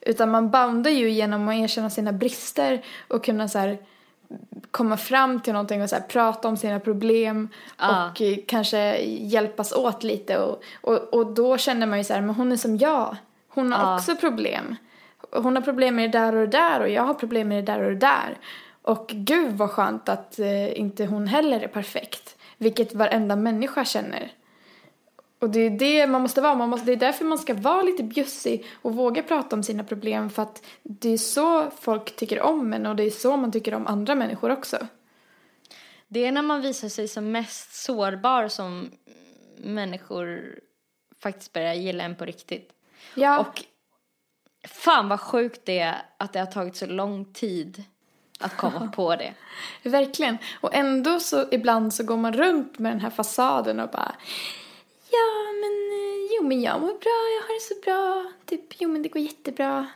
[0.06, 3.78] Utan man boundar ju genom att erkänna sina brister och kunna så här
[4.70, 8.10] komma fram till någonting och så här, prata om sina problem Ja.
[8.10, 12.20] och eh, kanske hjälpas åt lite och, och, och då känner man ju så här,
[12.20, 13.16] men hon är som jag.
[13.48, 13.96] Hon har Ja.
[13.96, 14.76] också problem.
[15.32, 17.72] Hon har problem med det där och det där och jag har problem med det
[17.72, 18.38] där och det där.
[18.82, 22.36] Och gud vad skönt att eh, inte hon heller är perfekt.
[22.58, 24.32] Vilket varenda människa känner.
[25.42, 26.55] Och det är det man måste vara.
[26.55, 29.85] Man måste, det är därför man ska vara lite bjussig och våga prata om sina
[29.85, 30.31] problem.
[30.31, 33.74] För att det är så folk tycker om en och det är så man tycker
[33.74, 34.87] om andra människor också.
[36.09, 38.90] Det är när man visar sig som mest sårbar som
[39.57, 40.59] människor
[41.22, 42.72] faktiskt börjar gilla en på riktigt.
[43.14, 43.62] Ja, Och
[44.68, 47.85] fan vad sjukt det är att det har tagit så lång tid
[48.40, 49.35] att komma på det.
[49.83, 50.38] verkligen.
[50.61, 54.14] Och ändå så ibland så går man runt med den här fasaden och bara
[56.42, 58.33] jo, men jag mår bra, jag har det så bra.
[58.46, 59.87] Typ, jo, men det går jättebra.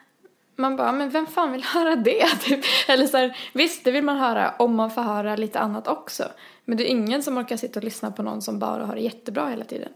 [0.56, 2.26] Man bara, men vem fan vill höra det?
[2.40, 2.64] Typ.
[2.88, 6.24] Eller så här, visst, det vill man höra om man får höra lite annat också.
[6.64, 9.00] Men det är ingen som orkar sitta och lyssna på någon som bara har det
[9.00, 9.92] jättebra hela tiden.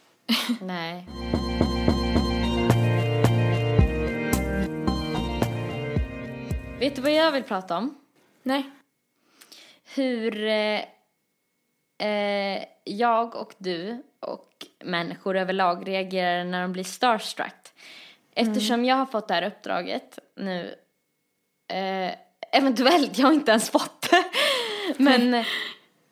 [0.60, 1.08] Nej.
[6.80, 7.94] Vet du vad jag vill prata om?
[8.42, 8.70] Nej.
[9.94, 10.80] Hur eh,
[12.08, 17.68] eh, jag och du och människor överlag reagerar när de blir starstruck.
[18.34, 20.74] Eftersom jag har fått det här uppdraget nu,
[21.68, 22.14] eh,
[22.52, 24.24] eventuellt, jag har inte ens fått det,
[24.96, 25.34] men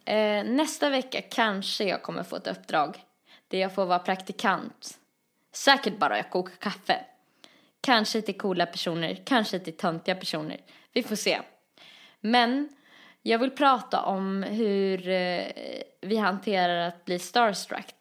[0.05, 2.97] eh, nästa vecka kanske jag kommer få ett uppdrag
[3.49, 4.99] där jag får vara praktikant.
[5.53, 7.05] Säkert bara jag kokar kaffe.
[7.81, 10.61] Kanske till coola personer, kanske till töntiga personer.
[10.93, 11.41] Vi får se.
[12.21, 12.69] Men
[13.23, 15.45] jag vill prata om hur eh,
[16.01, 17.95] vi hanterar att bli starstruck.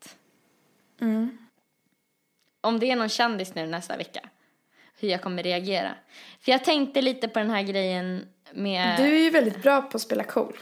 [2.62, 4.29] Om det är någon kändis nu nästa vecka.
[4.99, 5.95] Hur jag kommer reagera.
[6.41, 8.97] För jag tänkte lite på den här grejen med...
[8.99, 10.58] Du är ju väldigt bra på att spela cool.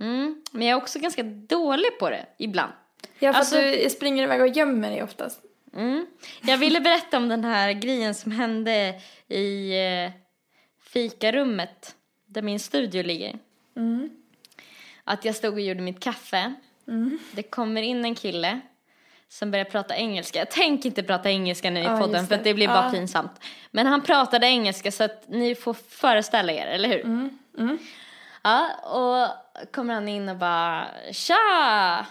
[0.00, 2.72] Mm, men jag är också ganska dålig på det ibland.
[3.18, 5.40] Ja, för Alltså- du springer iväg och gömmer dig oftast.
[5.74, 6.06] Mm.
[6.42, 10.10] Jag ville berätta om den här grejen som hände i eh,
[10.80, 13.38] fikarummet där min studio ligger.
[15.04, 16.54] Att jag stod och gjorde mitt kaffe.
[17.32, 18.60] Det kommer in en kille
[19.28, 20.38] som börjar prata engelska.
[20.38, 22.42] Jag tänker inte prata engelska nu i Ja, podden för det.
[22.42, 22.90] det blir bara Ja.
[22.90, 23.32] pinsamt.
[23.70, 27.04] Men han pratade engelska så att ni får föreställa er, eller hur?
[27.04, 27.78] Mm.
[28.42, 29.28] Ja, och
[29.72, 32.06] kommer han in och bara Tja!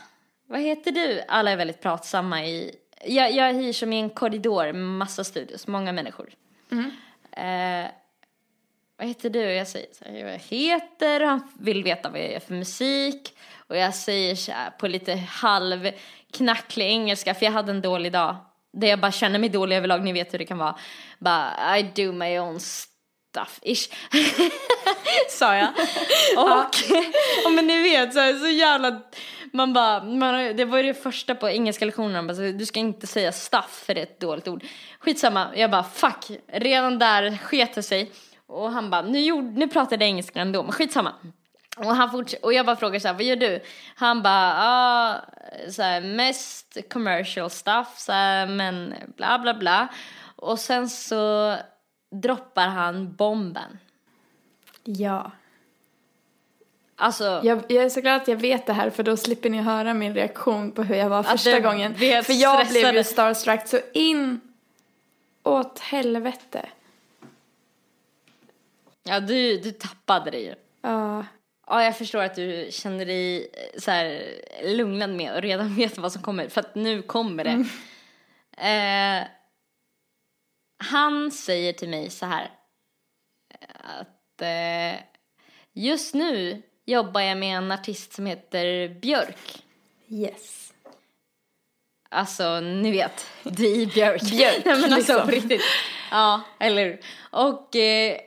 [0.50, 1.22] Vad heter du?
[1.28, 2.76] Alla är väldigt pratsamma i
[3.06, 6.30] Jag, jag hyr som i en korridor med massa studios, många människor.
[7.32, 7.88] Eh,
[8.98, 9.40] vad heter du?
[9.42, 13.38] Jag säger så här, jag heter, han vill veta vad jag gör för musik.
[13.70, 18.36] Och jag säger så här på lite halvknacklig engelska, för jag hade en dålig dag.
[18.74, 20.76] Där jag bara känner mig dålig överlag, ni vet hur det kan vara.
[21.20, 23.90] Bara, I do my own stuff, ish.
[25.30, 25.70] Sa jag.
[26.38, 26.76] Och,
[27.46, 29.02] och men ni vet, så, här, så jävla...
[29.54, 33.08] Man bara, man, det var ju det första på engelska lektionen, bara, du ska inte
[33.08, 34.64] säga stuff för det är ett dåligt ord.
[35.00, 38.12] Skitsamma, jag bara fuck, redan där sket det sig.
[38.48, 41.14] Och han bara, nu, gjorde, nu pratade jag engelska ändå, men skitsamma.
[41.78, 43.62] Och, han forts- och jag bara frågar så här, vad gör du?
[43.96, 45.16] Han bara, ah,
[45.72, 49.88] så här, mest commercial stuff, så här, men bla bla bla.
[50.36, 51.56] Och sen så
[52.12, 53.78] droppar han bomben.
[54.84, 55.32] Ja.
[57.00, 59.58] Alltså, Jag, jag är så glad att jag vet det här för då slipper ni
[59.62, 61.96] höra min reaktion på hur jag var första gången.
[61.96, 64.42] För jag blev ju starstruck så in
[65.44, 66.70] åt helvete.
[69.04, 70.56] ja, du, du tappade det ju.
[70.82, 71.26] Ja.
[71.68, 75.98] Ja, jag förstår att du känner dig eh, så här lugnad med och redan vet
[75.98, 77.66] vad som kommer, för att nu kommer det.
[78.68, 79.28] Eh,
[80.78, 82.52] han säger till mig så här
[83.80, 85.00] att eh,
[85.74, 89.64] just nu jobbar jag med en artist som heter Björk.
[90.08, 90.74] Yes.
[92.10, 94.22] Alltså, ni vet, Di Björk.
[94.22, 95.26] Björk, Nej, men alltså liksom.
[95.26, 95.62] på riktigt.
[96.12, 97.00] Ja, eller hur?
[97.32, 98.18] Och, eh,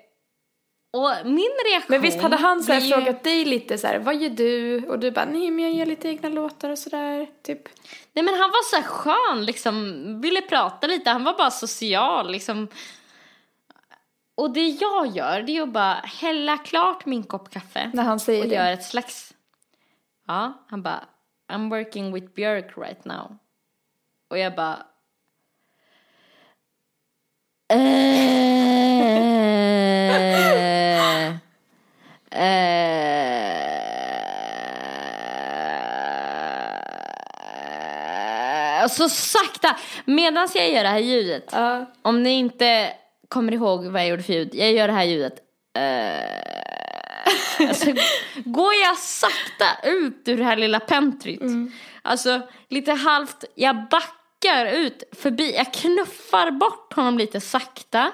[0.93, 1.87] och min reaktion...
[1.89, 4.87] Men visst hade han så ju- frågat dig lite så här, vad gör du?
[4.87, 7.69] Och du bara, nej men jag gör lite egna låtar och sådär, typ.
[8.13, 12.33] Nej men han var så här skön liksom, ville prata lite, han var bara social
[12.33, 12.69] liksom.
[14.35, 17.91] Och det jag gör det är att bara hälla klart min kopp kaffe.
[17.95, 18.55] När han säger och det.
[18.55, 19.35] gör ett slags,
[20.27, 21.05] ja han bara
[21.53, 23.37] I'm working with Björk right now.
[24.31, 24.87] Och jag bara
[30.11, 30.40] eh,
[32.31, 33.61] eh,
[38.89, 41.87] så sakta, medan jag gör det här ljudet, Ja.
[42.03, 42.93] om ni inte
[43.29, 45.35] kommer ihåg vad jag gjorde för ljud, jag gör det här ljudet.
[45.77, 47.95] Eh, så
[48.45, 51.41] går jag sakta ut ur det här lilla pentryt.
[52.03, 58.13] Alltså lite halvt, jag backar ut förbi, jag knuffar bort honom lite sakta.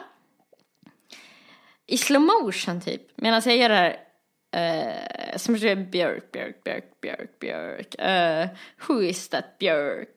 [1.87, 3.97] I slow motion typ, medan jag gör det här
[4.57, 7.95] Uh, som säger Björk, Björk, Björk, Björk, Björk.
[7.99, 8.49] Uh,
[8.89, 10.09] who is that Björk?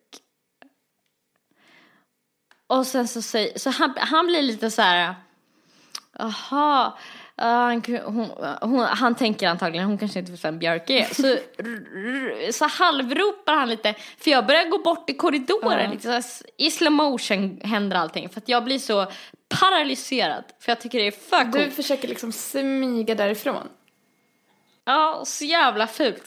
[2.68, 5.16] Och sen så säger, så han, han blir lite så här,
[6.20, 6.98] aha,
[7.42, 8.30] uh, han, hon,
[8.62, 11.04] hon, han tänker antagligen, hon kanske inte vet vem Björk är.
[11.04, 11.38] Så,
[12.54, 15.92] så halvropar han lite, för jag börjar gå bort i korridoren, Ja.
[15.92, 18.30] lite så i slow motion händer allting.
[18.30, 19.12] För att jag blir så
[19.60, 21.54] paralyserad, för jag tycker det är för coolt.
[21.54, 23.68] Du försöker liksom smyga därifrån.
[24.90, 26.24] Ja, så jävla fult.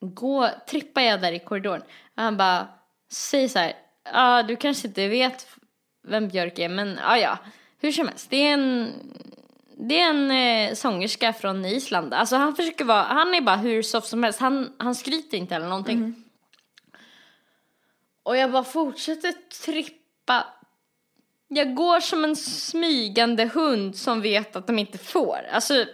[0.00, 1.82] Gå, trippar jag där i korridoren.
[2.16, 2.68] Och han bara
[3.12, 3.72] säger så här.
[4.12, 5.48] Ja, du kanske inte vet
[6.02, 7.38] vem Björk är, men ja, ja.
[7.78, 8.92] Hur som helst, det är en,
[9.76, 12.14] det är en eh, sångerska från Island.
[12.14, 14.40] Alltså han försöker vara, han är bara hur soft som helst.
[14.40, 16.24] Han, han skryter inte eller någonting.
[18.22, 19.32] Och jag bara fortsätter
[19.64, 20.46] trippa.
[21.48, 25.40] Jag går som en smygande hund som vet att de inte får.
[25.52, 25.86] Alltså,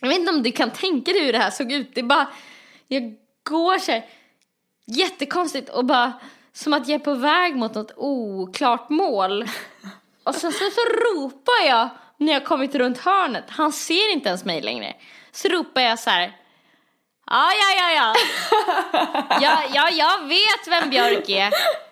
[0.00, 1.94] jag vet inte om du kan tänka dig hur det här såg ut.
[1.94, 2.28] Det är bara,
[2.88, 3.02] jag
[3.42, 4.06] går så här
[4.86, 6.12] jättekonstigt och bara
[6.52, 9.48] som att jag är på väg mot något oklart mål.
[10.24, 13.44] Och sen så, så ropar jag när jag kommit runt hörnet.
[13.48, 14.94] Han ser inte ens mig längre.
[15.32, 16.36] Så ropar jag så här.
[17.26, 18.14] Ja, ja, ja, ja.
[19.40, 21.50] Ja, ja, jag vet vem Björk är.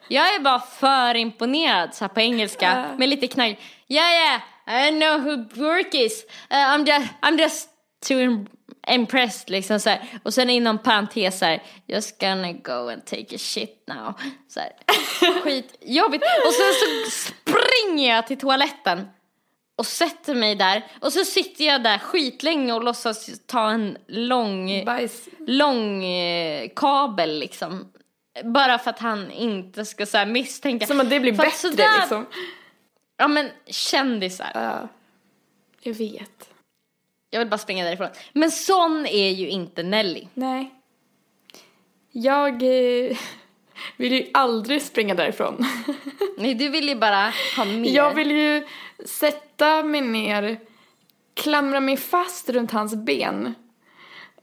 [0.09, 3.59] Jag är bara för imponerad så här på engelska med lite knark.
[3.87, 4.41] Ja, ja,
[4.89, 6.25] I know who Björk is.
[6.25, 7.69] Uh, I'm, just, I'm just
[8.07, 8.47] too im-
[8.89, 10.19] impressed liksom så här.
[10.23, 14.15] Och sen inom parentes så här, just gonna go and take a shit now.
[14.49, 14.73] Så här.
[15.43, 16.25] Skitjobbigt.
[16.47, 19.09] Och sen så springer jag till toaletten
[19.79, 20.85] och sätter mig där.
[21.01, 25.29] Och så sitter jag där skitlänge och låtsas ta en lång Bajs.
[25.39, 27.93] lång eh, kabel liksom.
[28.45, 30.87] Bara för att han inte ska så här, misstänka.
[30.87, 32.27] Som att det blir För bättre sådär- liksom.
[33.17, 34.51] Ja men kändisar.
[34.55, 34.89] Ja.
[35.83, 36.48] Jag vet.
[37.31, 38.09] Jag vill bara springa därifrån.
[38.33, 40.27] Men sån är ju inte Nelly.
[40.35, 40.75] Nej.
[42.13, 43.17] Jag eh,
[43.97, 45.67] vill ju aldrig springa därifrån.
[46.39, 47.91] Nej du vill ju bara ha mer.
[47.91, 48.67] Jag vill ju
[49.05, 50.61] sätta mig ner,
[51.35, 53.55] klamra mig fast runt hans ben.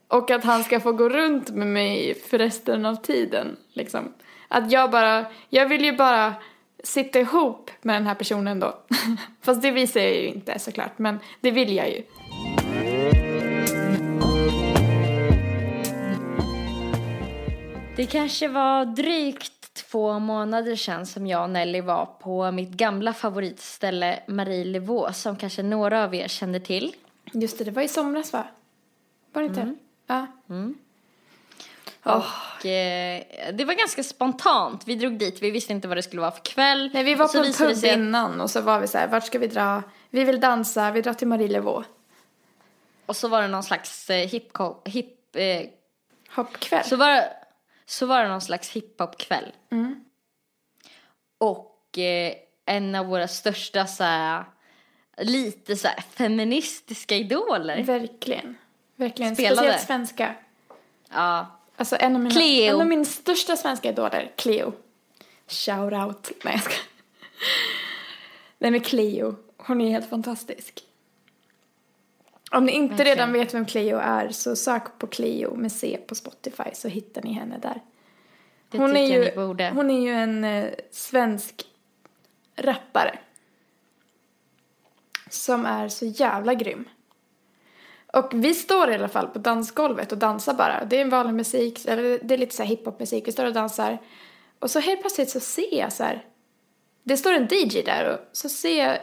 [0.08, 3.56] Och att han ska få gå runt med mig för resten av tiden.
[3.72, 4.14] Liksom.
[4.48, 6.34] Att jag bara, jag vill ju bara
[6.84, 8.78] sitta ihop med den här personen då.
[9.42, 12.02] Fast det visar jag ju inte såklart, men det vill jag ju.
[17.96, 23.12] Det kanske var drygt två månader sedan som jag och Nelly var på mitt gamla
[23.12, 26.94] favoritställe Marielevaux som kanske några av er känner till.
[27.32, 28.44] Just det, det var i somras va?
[29.32, 29.60] Var det inte?
[30.48, 30.74] Mm.
[32.02, 32.22] Ja.
[32.58, 33.22] Och eh,
[33.52, 34.82] det var ganska spontant.
[34.88, 36.90] Vi drog dit, vi visste inte vad det skulle vara för kväll.
[36.94, 39.26] Nej, vi var på en pub att- innan och så var vi så här, vart
[39.26, 39.82] ska vi dra?
[40.10, 41.88] Vi vill dansa, vi drar till Marielevaux.
[43.06, 45.62] Och så var det någon slags eh, hip-hop, hip, eh,
[46.30, 46.84] Hoppkväll.
[46.84, 47.28] så, var det,
[47.86, 49.52] så var det någon slags hiphop-kväll.
[49.70, 50.04] Mm.
[51.38, 52.34] Och eh,
[52.66, 54.44] en av våra största så här,
[55.18, 57.82] lite så här feministiska idoler.
[57.82, 58.56] Verkligen.
[58.96, 59.34] Verkligen.
[59.34, 59.56] Spelade.
[59.56, 60.34] Speciellt svenska.
[61.10, 62.74] Ja, Alltså en av mina, Cleo.
[62.74, 64.72] en av mina största svenska idoler, Cleo.
[65.48, 66.30] Shout out.
[66.44, 66.74] Nej jag ska.
[68.58, 70.82] Nej men Cleo, hon är helt fantastisk.
[72.50, 73.16] Om ni inte Verkligen.
[73.16, 77.22] redan vet vem Cleo är så sök på Cleo med C på Spotify så hittar
[77.22, 77.80] ni henne där.
[78.70, 79.30] det Hon är, ju,
[79.74, 81.66] hon är ju en eh, svensk
[82.56, 83.18] rappare.
[85.30, 86.88] Som är så jävla grym.
[88.12, 90.84] Och vi står i alla fall på dansgolvet och dansar bara.
[90.84, 93.28] Det är en vanlig musik, eller det är lite så här hiphop-musik.
[93.28, 93.98] Vi står och dansar.
[94.58, 96.24] Och så helt plötsligt så ser jag så här.
[97.02, 98.98] Det står en DJ där och så ser jag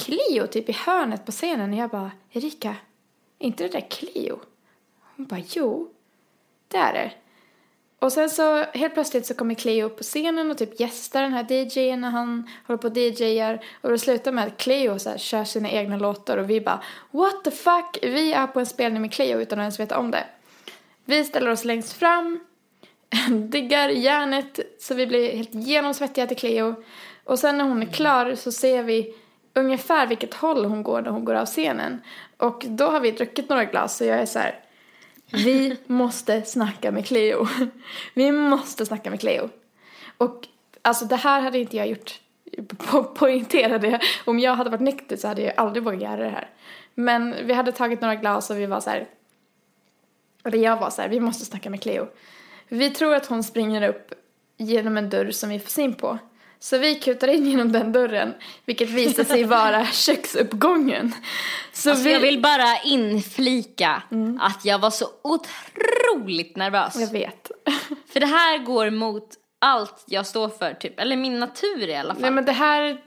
[0.00, 2.76] Cleo typ i hörnet på scenen och jag bara Erika,
[3.38, 4.40] är inte det där Cleo?
[5.16, 5.90] Hon bara jo,
[6.68, 7.12] det är det.
[7.98, 11.32] Och sen så helt plötsligt så kommer Cleo upp på scenen och typ gästar den
[11.32, 13.64] här DJen när han håller på och DJar.
[13.80, 16.82] Och det slutar med att Cleo så här kör sina egna låtar och vi bara
[17.10, 17.98] What the fuck?
[18.02, 20.24] Vi är på en spelning med Cleo utan att ens veta om det.
[21.04, 22.40] Vi ställer oss längst fram,
[23.50, 26.74] diggar järnet så vi blir helt genomsvettiga till Cleo.
[27.24, 29.14] Och sen när hon är klar så ser vi
[29.54, 32.02] ungefär vilket håll hon går när hon går av scenen.
[32.36, 34.60] Och då har vi druckit några glas så jag är så här
[35.32, 37.46] vi måste snacka med Cleo.
[38.14, 39.48] Vi måste snacka med Cleo.
[40.18, 40.48] Och
[40.82, 42.20] alltså det här hade inte jag gjort.
[42.78, 44.00] po poängtera det.
[44.24, 46.50] Om jag hade varit nykter så hade jag aldrig vågat göra det här.
[46.94, 49.06] Men vi hade tagit några glas och vi var så här.
[50.44, 52.08] Eller jag var så här, vi måste snacka med Cleo.
[52.68, 54.14] Vi tror att hon springer upp
[54.56, 56.18] genom en dörr som vi får syn på.
[56.62, 58.34] Så vi kutar in genom den dörren,
[58.64, 61.12] vilket visar sig vara köksuppgången.
[61.72, 62.12] Så Alltså vi...
[62.12, 64.02] jag vill bara inflika
[64.40, 66.96] att jag var så otroligt nervös.
[66.96, 67.50] Jag vet.
[68.12, 71.00] För det här går emot allt jag står för, typ.
[71.00, 72.22] Eller min natur i alla fall.
[72.22, 73.00] Nej men det här,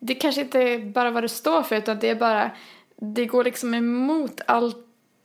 [0.00, 2.50] det kanske inte är bara vad du står för utan det är bara,
[2.96, 4.76] det går liksom emot allt,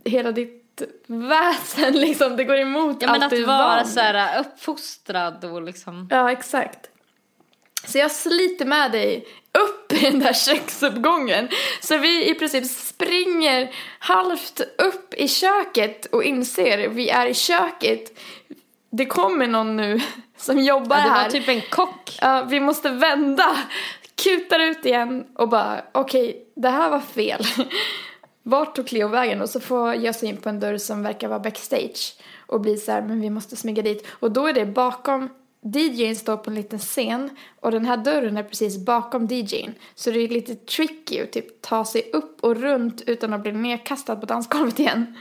[0.06, 2.38] hela ditt väsen liksom.
[2.38, 5.62] Det går emot ja, men allt du att är vara van så här uppfostrad och
[5.62, 6.08] liksom...
[6.12, 6.90] Ja, exakt.
[7.86, 9.28] Så jag sliter med dig
[9.60, 11.50] upp i den där köksuppgången.
[11.82, 18.20] Så vi i princip springer halvt upp i köket och inser vi är i köket.
[18.92, 20.00] Det kommer någon nu
[20.38, 21.24] som jobbar Ja, det här.
[21.24, 22.18] var typ en kock.
[22.22, 23.58] Ja, vi måste vända,
[24.24, 27.44] kutar ut igen och bara okej, det här var fel.
[28.44, 29.42] Vart tog Cleo vägen?
[29.42, 32.14] Och så får jag se in på en dörr som verkar vara backstage
[32.48, 34.08] och blir så här, men vi måste smyga dit.
[34.12, 35.30] Och då är det bakom,
[35.62, 37.30] DJn står på en liten scen
[37.60, 39.74] och den här dörren är precis bakom DJn.
[39.96, 43.52] Så det är lite tricky att typ ta sig upp och runt utan att bli
[43.52, 45.18] nedkastad på dansgolvet igen.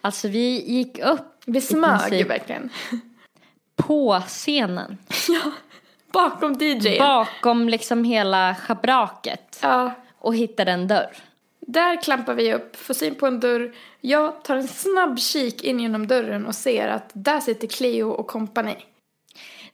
[0.00, 2.70] Alltså vi gick upp Vi smög verkligen.
[3.76, 4.98] på scenen.
[6.12, 6.98] Bakom DJn.
[6.98, 9.58] Bakom liksom hela schabraket.
[9.62, 9.92] ja.
[10.18, 11.16] Och hittade en dörr.
[11.60, 13.74] Där klampar vi upp, får syn på en dörr.
[14.00, 18.26] Jag tar en snabb kik in genom dörren och ser att där sitter Cleo och
[18.26, 18.76] kompani.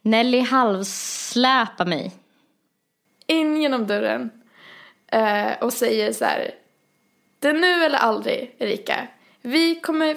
[0.03, 2.13] Nelly halvsläpar mig.
[3.27, 4.31] In genom dörren
[5.13, 6.51] eh, och säger så här.
[7.39, 9.07] Det är nu eller aldrig, Erika.
[9.43, 10.17] Vi kommer,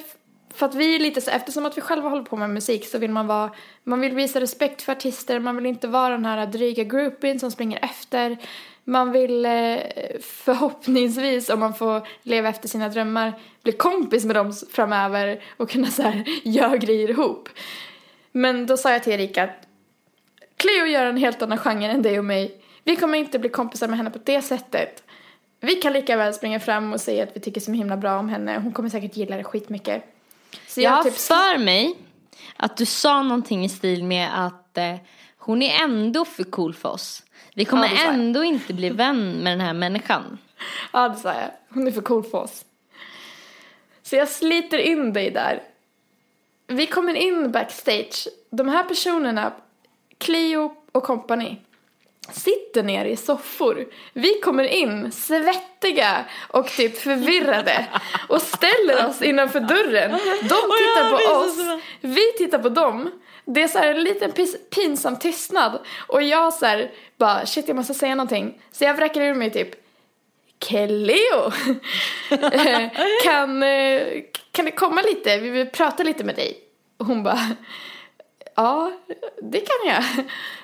[0.53, 2.97] för att vi är lite så, eftersom att vi själva håller på med musik så
[2.97, 3.51] vill man vara,
[3.83, 7.51] man vill visa respekt för artister, man vill inte vara den här dryga groupien som
[7.51, 8.37] springer efter.
[8.83, 9.79] Man vill eh,
[10.21, 15.87] förhoppningsvis, om man får leva efter sina drömmar, bli kompis med dem framöver och kunna
[15.87, 17.49] så här göra grejer ihop.
[18.31, 19.67] Men då sa jag till Erika att
[20.63, 22.61] Cleo gör en helt annan genre än dig och mig.
[22.83, 25.03] Vi kommer inte bli kompisar med henne på det sättet.
[25.59, 28.29] Vi kan lika väl springa fram och säga att vi tycker så himla bra om
[28.29, 28.59] henne.
[28.63, 30.03] Hon kommer säkert gilla det skitmycket.
[30.67, 31.95] Så Jag har typ för mig
[32.57, 34.95] att du sa någonting i stil med att eh,
[35.37, 37.23] hon är ändå för cool för oss.
[37.55, 38.13] Vi kommer Ja, jag.
[38.13, 40.37] ändå inte bli vän med den här människan.
[40.93, 41.51] Ja, det sa jag.
[41.69, 42.65] Hon är för cool för oss.
[44.03, 45.63] Så jag sliter in dig där.
[46.67, 48.27] Vi kommer in backstage.
[48.49, 49.53] De här personerna,
[50.17, 51.57] Cleo och company,
[52.31, 53.85] sitter ner i soffor.
[54.13, 57.85] Vi kommer in svettiga och typ förvirrade
[58.29, 60.11] och ställer oss innanför dörren.
[60.41, 63.11] De tittar på oss, vi tittar på dem.
[63.45, 64.31] Det är så en liten
[64.75, 68.61] pinsam tystnad och jag så här bara shit jag måste säga någonting.
[68.71, 69.75] Så jag vräker ur mig typ
[70.59, 71.51] Cleo!
[73.23, 74.01] Kan, eh,
[74.51, 75.37] kan det komma lite?
[75.37, 76.57] Vi vill prata lite med dig.
[76.97, 77.39] Och hon bara,
[78.55, 78.91] ja,
[79.41, 80.03] det kan jag.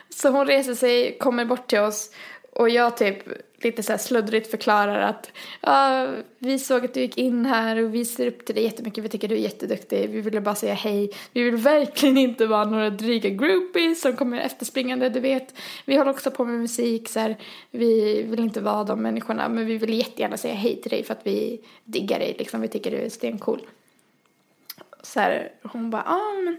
[0.09, 2.11] Så hon reser sig, kommer bort till oss
[2.51, 3.23] och jag typ
[3.63, 5.31] lite så här sluddrigt förklarar att
[5.61, 6.07] ja,
[6.39, 9.09] vi såg att du gick in här och vi ser upp till dig jättemycket, vi
[9.09, 11.11] tycker du är jätteduktig, vi ville bara säga hej.
[11.33, 15.53] Vi vill verkligen inte vara några dryga groupies som kommer efterspringande, du vet.
[15.85, 17.37] Vi håller också på med musik, så här,
[17.71, 21.13] vi vill inte vara de människorna, men vi vill jättegärna säga hej till dig för
[21.13, 23.61] att vi diggar dig, liksom, vi tycker du är stencool.
[25.01, 26.57] Så här, hon bara, ja ah, men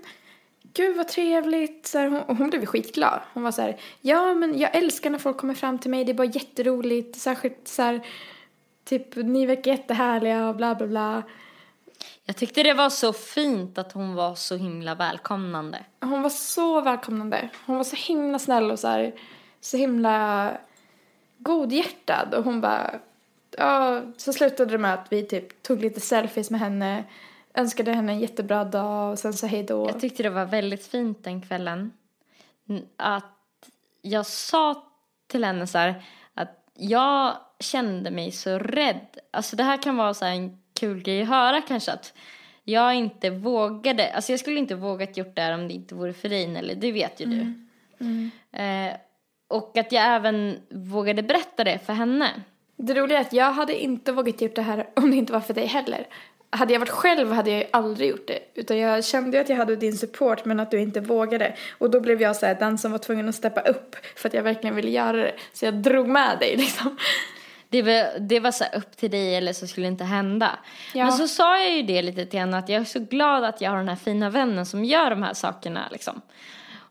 [0.74, 1.86] gud vad trevligt.
[1.86, 3.20] Så här, hon, hon blev skitglad.
[3.34, 6.12] Hon var så här, ja men jag älskar när folk kommer fram till mig, det
[6.12, 7.18] är bara jätteroligt.
[7.18, 8.06] Särskilt så här,
[8.84, 11.22] typ ni verkar jättehärliga och bla bla bla.
[12.24, 15.84] Jag tyckte det var så fint att hon var så himla välkomnande.
[16.00, 17.50] Hon var så välkomnande.
[17.66, 19.14] Hon var så himla snäll och så här,
[19.60, 20.50] så himla
[21.38, 22.34] godhjärtad.
[22.34, 23.00] Och hon bara,
[23.58, 27.04] ja, så slutade det med att vi typ tog lite selfies med henne.
[27.54, 29.86] Önskade henne en jättebra dag och sen så hej då.
[29.88, 31.92] Jag tyckte det var väldigt fint den kvällen.
[32.96, 33.68] Att
[34.02, 34.84] jag sa
[35.26, 36.02] till henne så här
[36.34, 39.18] att jag kände mig så rädd.
[39.30, 42.14] Alltså det här kan vara så här en kul grej att höra kanske att
[42.64, 46.12] jag inte vågade, alltså jag skulle inte vågat gjort det här om det inte vore
[46.12, 47.40] för dig Nelly, det vet ju du.
[48.52, 48.96] Eh,
[49.48, 52.30] och att jag även vågade berätta det för henne.
[52.76, 55.40] Det roliga är att jag hade inte vågat gjort det här om det inte var
[55.40, 56.06] för dig heller.
[56.52, 58.38] Hade jag varit själv hade jag aldrig gjort det.
[58.54, 61.54] Utan jag kände att jag hade din support men att du inte vågade.
[61.78, 64.34] Och då blev jag så här, den som var tvungen att steppa upp för att
[64.34, 65.34] jag verkligen ville göra det.
[65.52, 66.96] Så jag drog med dig liksom.
[67.68, 70.58] Det var, det var så här upp till dig eller så skulle det inte hända.
[70.94, 71.04] Ja.
[71.04, 73.60] Men så sa jag ju det lite till henne att jag är så glad att
[73.60, 76.20] jag har den här fina vännen som gör de här sakerna liksom.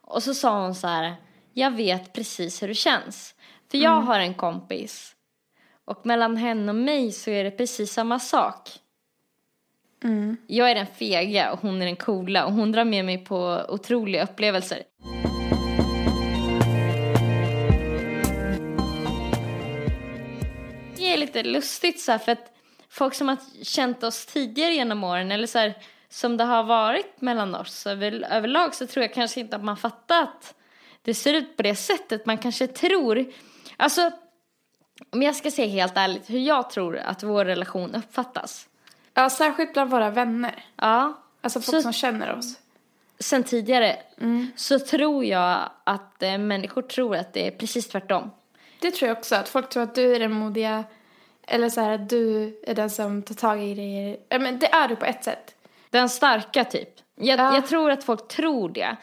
[0.01, 1.15] Och så sa hon så här,
[1.53, 3.35] jag vet precis hur det känns.
[3.71, 4.07] För jag Mm.
[4.07, 5.15] har en kompis
[5.85, 8.69] och mellan henne och mig så är det precis samma sak.
[10.03, 10.37] Mm.
[10.47, 13.65] Jag är den fega och hon är den coola och hon drar med mig på
[13.69, 14.83] otroliga upplevelser.
[20.97, 22.51] Det är lite lustigt så här för att
[22.89, 25.73] folk som har känt oss tidigare genom åren eller så här,
[26.09, 29.77] som det har varit mellan oss över, överlag så tror jag kanske inte att man
[29.77, 30.55] fattar att
[31.01, 32.25] det ser ut på det sättet.
[32.25, 33.25] Man kanske tror,
[33.77, 34.11] alltså
[35.09, 38.69] om jag ska säga helt ärligt hur jag tror att vår relation uppfattas.
[39.19, 40.65] Ja, särskilt bland våra vänner.
[40.75, 42.57] Ja, Alltså folk Så- som känner oss.
[43.19, 43.95] sen tidigare
[44.55, 48.31] så tror jag att eh, människor tror att det är precis tvärtom.
[48.79, 50.83] Det tror jag också, att folk tror att du är den modiga.
[51.47, 54.39] Eller så här att du är den som tar tag i grejer.
[54.39, 55.55] Men det är du på ett sätt.
[55.89, 56.89] Den starka typ.
[57.15, 57.55] Jag, Ja.
[57.55, 58.95] jag tror att folk tror det.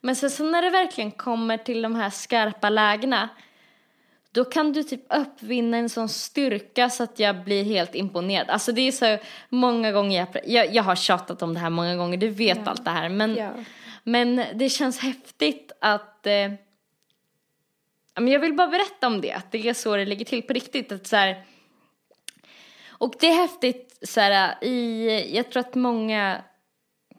[0.00, 3.28] Men sen så när det verkligen kommer till de här skarpa lägena
[4.34, 8.50] då kan du typ uppvinna en sån styrka så att jag blir helt imponerad.
[8.50, 9.18] Alltså det är så
[9.48, 12.84] många gånger jag, jag, jag har tjatat om det här många gånger, du vet allt
[12.84, 13.08] det här.
[13.08, 13.50] Men, Ja.
[14.02, 16.32] men det känns häftigt att, eh,
[18.14, 20.52] ja, jag vill bara berätta om det, att det är så det ligger till på
[20.52, 20.92] riktigt.
[20.92, 21.44] Att så här,
[22.88, 26.42] och det är häftigt så här, i, jag tror att många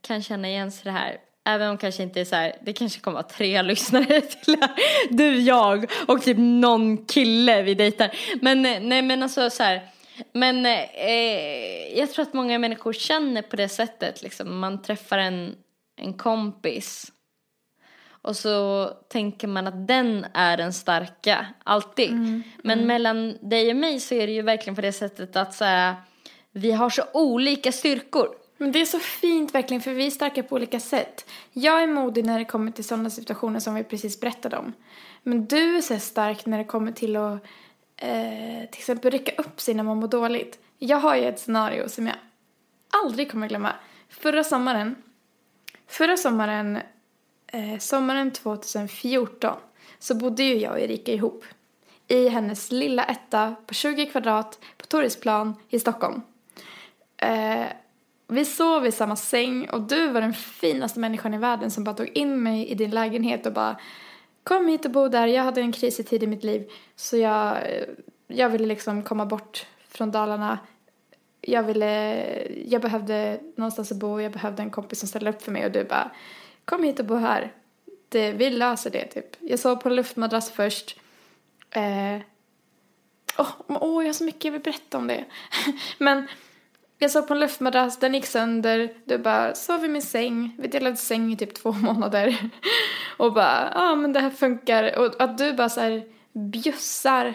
[0.02, 1.18] kan känna igen sig det här.
[1.46, 4.72] Även om kanske inte är så här, det kanske kommer vara tre lyssnare till här.
[5.10, 8.12] Du, jag och typ någon kille vi dejtar.
[8.42, 9.82] Men eh, nej men alltså så här.
[10.34, 14.60] Men eh, jag tror att många människor känner på det sättet liksom.
[14.60, 15.56] Man träffar en,
[16.02, 17.12] en kompis.
[18.08, 22.12] Och så tänker man att den är den starka, alltid.
[22.64, 25.66] Men mellan dig och mig så är det ju verkligen på det sättet att så
[25.66, 25.96] här,
[26.52, 28.45] vi har så olika styrkor.
[28.58, 31.30] Men det är så fint verkligen för vi är starka på olika sätt.
[31.52, 34.74] Jag är modig när det kommer till sådana situationer som vi precis berättade om.
[35.24, 37.44] Men du är så stark när det kommer till att
[37.98, 40.60] eh, till exempel rycka upp sig när man mår dåligt.
[40.78, 42.16] Jag har ju ett scenario som jag
[42.90, 43.74] aldrig kommer glömma.
[44.10, 44.96] Förra sommaren,
[45.88, 46.80] förra sommaren,
[47.48, 49.58] eh, sommaren 2014
[50.00, 51.46] så bodde ju jag och Erika ihop.
[52.08, 56.22] I hennes lilla etta på 20 kvadrat på Torgsplan i Stockholm.
[57.18, 57.66] Eh,
[58.28, 61.96] vi sov i samma säng och du var den finaste människan i världen som bara
[61.96, 63.80] tog in mig i din lägenhet och bara
[64.44, 65.28] kom hit och bo där.
[65.28, 67.84] Jag hade en krisig tid i mitt liv så jag, eh,
[68.28, 70.60] jag ville liksom komma bort från Dalarna.
[71.42, 72.24] Jag ville,
[72.66, 75.72] jag behövde någonstans att bo, jag behövde en kompis som ställde upp för mig och
[75.72, 76.12] du bara
[76.66, 77.52] kom hit och bo här.
[78.10, 79.26] Det, vi löser det typ.
[79.40, 81.00] Jag sov på en luftmadrass först.
[81.72, 82.22] Eh,
[83.38, 85.26] Åh, oh, jag har så mycket jag vill berätta om det.
[85.98, 86.28] Men
[86.98, 88.94] jag sov på en luftmadrass, den gick sönder.
[89.06, 90.56] Du bara, sov i min säng.
[90.60, 92.50] Vi delade säng i typ två månader.
[93.18, 95.00] Och bara, ja ah, men det här funkar.
[95.00, 97.34] Och att du bara så här bjussar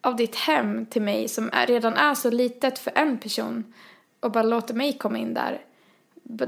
[0.00, 3.74] av ditt hem till mig som är, redan är så litet för en person.
[4.20, 5.60] Och bara låter mig komma in där.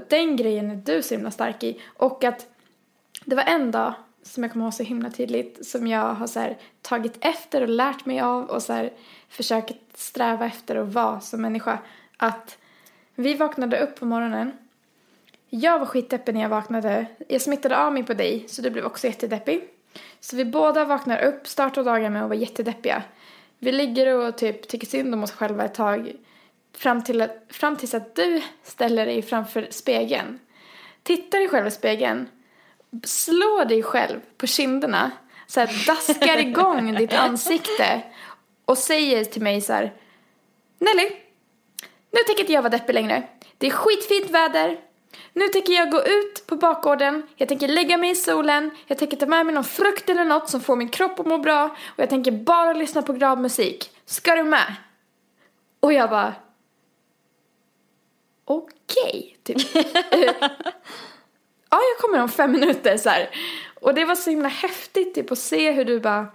[0.08, 1.80] Den grejen är du så himla stark i.
[1.96, 2.46] Och att
[3.24, 3.94] det var en dag
[4.26, 7.68] som jag kommer ihåg så himla tydligt som jag har så här, tagit efter och
[7.68, 8.92] lärt mig av och så här,
[9.28, 11.78] försökt sträva efter att vara som människa.
[12.16, 12.58] Att
[13.14, 14.52] vi vaknade upp på morgonen.
[15.50, 17.06] Jag var skitdeppig när jag vaknade.
[17.28, 19.68] Jag smittade av mig på dig så du blev också jättedeppig.
[20.20, 23.02] Så vi båda vaknar upp, startar dagen med att vara jättedeppiga.
[23.58, 26.12] Vi ligger och typ tycker synd om oss själva ett tag.
[26.72, 30.38] Fram, till att, fram tills att du ställer dig framför spegeln.
[31.02, 32.28] Tittar i själva spegeln
[33.04, 35.10] slår dig själv på kinderna,
[35.46, 38.02] så här, daskar igång ditt ansikte
[38.64, 39.92] och säger till mig så här
[40.78, 41.10] Nelly,
[42.10, 43.22] nu tänker inte jag vara deppig längre.
[43.58, 44.80] Det är skitfint väder.
[45.32, 49.16] Nu tänker jag gå ut på bakgården, jag tänker lägga mig i solen, jag tänker
[49.16, 51.98] ta med mig någon frukt eller något som får min kropp att må bra och
[51.98, 53.90] jag tänker bara lyssna på glad musik.
[54.06, 54.74] Ska du med?
[55.80, 56.34] Och jag bara
[58.44, 59.56] Okej, typ.
[61.70, 63.30] ja, jag kommer om fem minuter så här.
[63.80, 66.26] Och det var så himla häftigt typ att se hur du bara,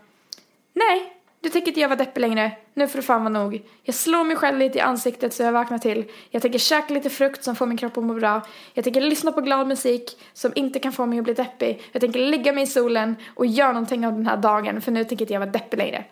[0.74, 3.62] nej, du tänker inte jag vara deppig längre, nu får det fan vara nog.
[3.84, 6.12] Jag slår mig själv lite i ansiktet så jag vaknar till.
[6.30, 8.42] Jag tänker käka lite frukt som får min kropp att må bra.
[8.74, 11.82] Jag tänker lyssna på glad musik som inte kan få mig att bli deppig.
[11.92, 15.04] Jag tänker lägga mig i solen och göra någonting av den här dagen för nu
[15.04, 16.06] tänker inte jag vara deppig längre.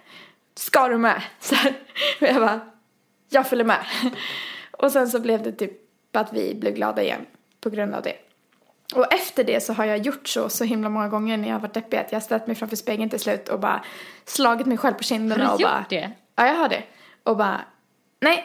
[0.55, 1.21] Ska du med?
[1.39, 1.73] Så här.
[2.21, 2.59] Och jag bara,
[3.29, 3.85] jag följer med.
[4.71, 5.71] Och sen så blev det typ
[6.11, 7.25] att vi blev glada igen
[7.61, 8.28] på grund av det.
[8.95, 11.59] Och efter det så har jag gjort så så himla många gånger när jag har
[11.59, 13.83] varit deppig att jag har ställt mig framför spegeln till slut och bara
[14.25, 16.11] slagit mig själv på kinderna Har och du bara gjort det?
[16.35, 16.83] Ja, jag har det.
[17.23, 17.61] Och bara
[18.19, 18.43] nej,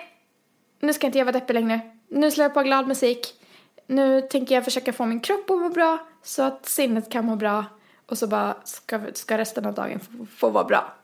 [0.81, 1.81] nu ska inte jag vara deppig längre.
[2.09, 3.41] Nu slår jag på glad musik.
[3.87, 7.37] Nu tänker jag försöka få min kropp att må bra så att sinnet kan må
[7.37, 7.65] bra.
[8.07, 10.95] och så bara ska, ska resten av dagen få, få vara bra.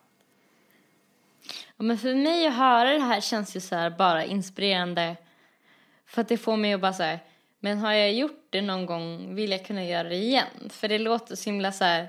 [1.76, 5.16] Ja, men för mig att höra det här känns ju så här bara inspirerande.
[6.07, 7.18] För att det får mig att bara här,
[7.61, 10.46] men har jag gjort det någon gång vill jag kunna göra det igen.
[10.70, 12.08] För det låter så himla så här,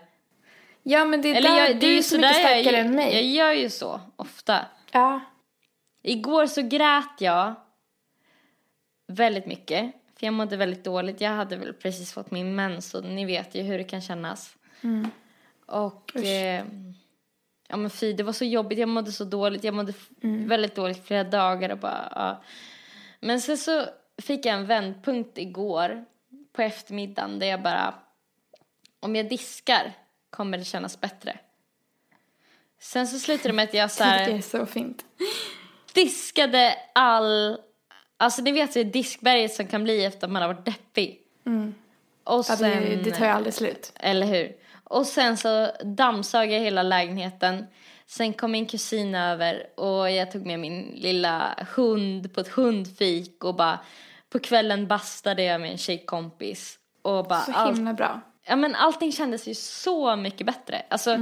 [0.84, 2.95] Ja men det, är eller där, jag, det är ju så mycket starkare jag, än
[2.95, 3.14] mig.
[3.14, 4.66] jag gör ju så ofta.
[4.91, 5.20] Ja.
[6.04, 7.54] Igår så grät jag
[9.08, 9.91] väldigt mycket.
[10.20, 11.22] För jag mådde väldigt dåligt.
[11.22, 14.56] Jag hade väl precis fått min mens och ni vet ju hur det kan kännas.
[15.66, 16.26] Och Usch.
[16.26, 16.66] eh,
[17.68, 18.80] ja men fy, det var så jobbigt.
[18.80, 19.64] Jag mådde så dåligt.
[19.64, 22.43] Jag mådde f- väldigt dåligt flera dagar och bara ja.
[23.20, 23.86] Men sen så
[24.22, 26.05] fick jag en vändpunkt igår
[26.53, 27.93] på eftermiddagen där jag bara
[28.99, 29.93] om jag diskar
[30.30, 31.38] kommer det kännas bättre.
[32.80, 35.05] Sen så slutade det med att jag så här, Det är så fint.
[35.93, 37.57] diskade all...
[38.17, 41.22] Alltså ni vet det diskberget som kan bli efter att man har varit deppig.
[41.43, 41.74] Och Mm.
[42.26, 43.93] Ja, sen, det, det tar ju aldrig slut.
[43.95, 44.55] Eller hur?
[44.84, 47.65] Och sen så dammsög jag hela lägenheten.
[48.07, 53.43] Sen kom min kusin över och jag tog med min lilla hund på ett hundfik
[53.43, 53.80] och bara
[54.32, 56.80] på kvällen bastade jag med en tjejkompis.
[57.02, 58.22] Och bara Så allt, himla bra.
[58.46, 60.82] ja men allting kändes ju så mycket bättre.
[60.90, 61.18] Alltså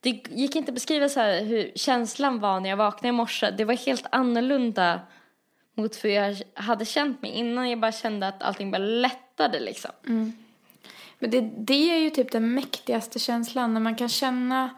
[0.00, 3.50] det gick inte att beskriva så här hur känslan var när jag vaknade i morse.
[3.50, 5.00] Det var helt annorlunda
[5.74, 7.70] mot hur jag hade känt mig innan.
[7.70, 9.90] Jag bara kände att allting bara lättade liksom.
[11.18, 14.70] Men det, det är ju typ den mäktigaste känslan när man kan känna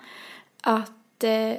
[0.62, 1.54] att eh,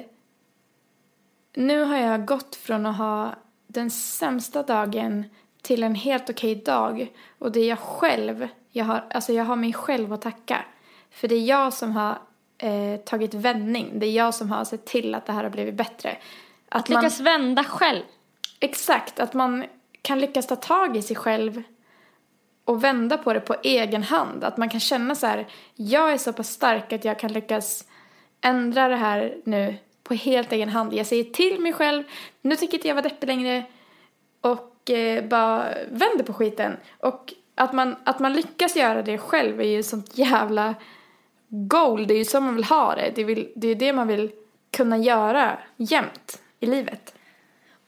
[1.54, 3.34] nu har jag gått från att ha
[3.66, 5.24] den sämsta dagen
[5.66, 9.56] till en helt okej dag och det är jag själv, jag har, alltså jag har
[9.56, 10.64] mig själv att tacka.
[11.10, 12.18] För det är jag som har
[12.58, 15.74] eh, tagit vändning, det är jag som har sett till att det här har blivit
[15.74, 16.16] bättre.
[16.68, 18.02] Att man, Lyckas vända själv.
[18.60, 19.64] exakt, att man
[20.02, 21.62] kan lyckas ta tag i sig själv
[22.64, 24.44] och vända på det på egen hand.
[24.44, 27.84] Att man kan känna så här, jag är så pass stark att jag kan lyckas
[28.40, 30.94] ändra det här nu på helt egen hand.
[30.94, 32.04] Jag säger till mig själv,
[32.42, 33.64] nu tycker inte jag vara deppig längre
[34.40, 34.75] och
[35.28, 36.76] bara vänder på skiten.
[37.00, 40.74] Och att man, att man lyckas göra det själv är ju sånt jävla
[41.48, 42.06] goal.
[42.06, 43.12] Det är ju så man vill ha det.
[43.14, 44.32] Det, vill, det är det man vill
[44.70, 47.14] kunna göra jämt i livet.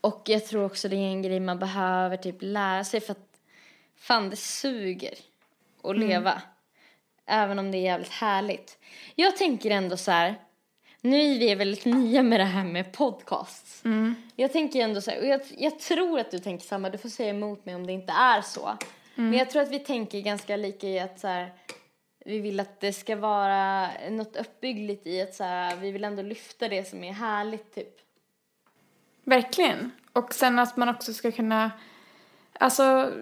[0.01, 3.29] Och jag tror också det är en grej man behöver typ lära sig för att
[3.97, 5.15] fan det suger
[5.83, 6.43] att leva.
[7.27, 8.79] Även om det är jävligt härligt.
[9.15, 10.35] Jag tänker ändå så här.
[11.01, 13.83] Nu är vi väldigt nya med det här med podcasts.
[14.37, 17.09] Jag tänker ändå så här, och jag, jag tror att du tänker samma, du får
[17.09, 18.77] säga emot mig om det inte är så.
[19.15, 21.53] Men jag tror att vi tänker ganska lika i att så här,
[22.25, 26.23] vi vill att det ska vara något uppbyggligt i att så här, vi vill ändå
[26.23, 27.95] lyfta det som är härligt typ.
[29.25, 29.91] Verkligen.
[30.13, 31.71] Och sen att man också ska kunna,
[32.53, 33.13] alltså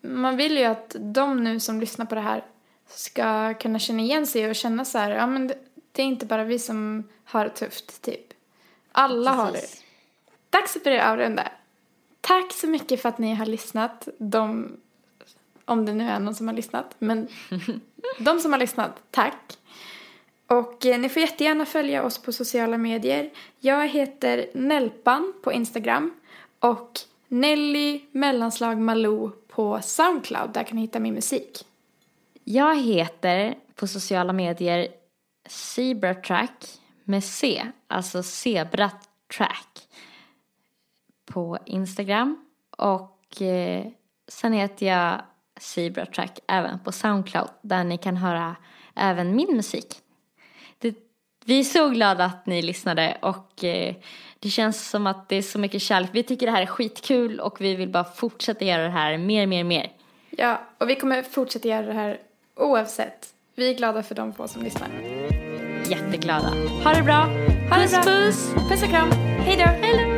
[0.00, 2.44] man vill ju att de nu som lyssnar på det här
[2.86, 5.58] ska kunna känna igen sig och känna så här, ja men det,
[5.98, 8.32] det är inte bara vi som har det tufft, typ.
[8.92, 9.52] Alla har det.
[9.52, 9.84] Precis.
[10.50, 11.48] Dags att börja avrunda.
[12.20, 14.08] Tack så mycket för att ni har lyssnat.
[14.18, 14.76] De,
[15.64, 16.94] om det nu är någon som har lyssnat.
[16.98, 17.28] Men
[18.18, 19.58] de som har lyssnat, tack.
[20.46, 23.30] Och eh, ni får jättegärna följa oss på sociala medier.
[23.60, 26.14] Jag heter Nelpan på Instagram.
[26.58, 30.50] Och Nelly mellanslag Malou på Soundcloud.
[30.50, 31.64] Där kan ni hitta min musik.
[32.44, 34.88] Jag heter på sociala medier
[35.48, 36.66] Zebra Track
[37.04, 38.90] med C, alltså Zebra
[39.36, 39.88] Track
[41.26, 42.46] på Instagram.
[42.70, 43.86] Och eh,
[44.28, 45.22] sen heter jag
[45.60, 48.56] Zebra Track även på Soundcloud där ni kan höra
[48.94, 49.96] även min musik.
[50.78, 50.94] Det,
[51.44, 53.94] vi är så glada att ni lyssnade och eh,
[54.38, 56.10] det känns som att det är så mycket kärlek.
[56.12, 59.46] Vi tycker det här är skitkul och vi vill bara fortsätta göra det här mer,
[59.46, 59.92] mer, mer.
[60.30, 62.20] Ja, och vi kommer fortsätta göra det här
[62.54, 63.34] oavsett.
[63.54, 65.37] Vi är glada för de få som lyssnar.
[65.88, 66.52] Jätteglada.
[66.84, 67.28] Ha det bra.
[67.70, 68.02] Ha det puss, bra.
[68.02, 68.50] puss.
[68.70, 69.10] Puss och kram.
[69.38, 69.86] Hej då.
[69.86, 70.17] Hej då.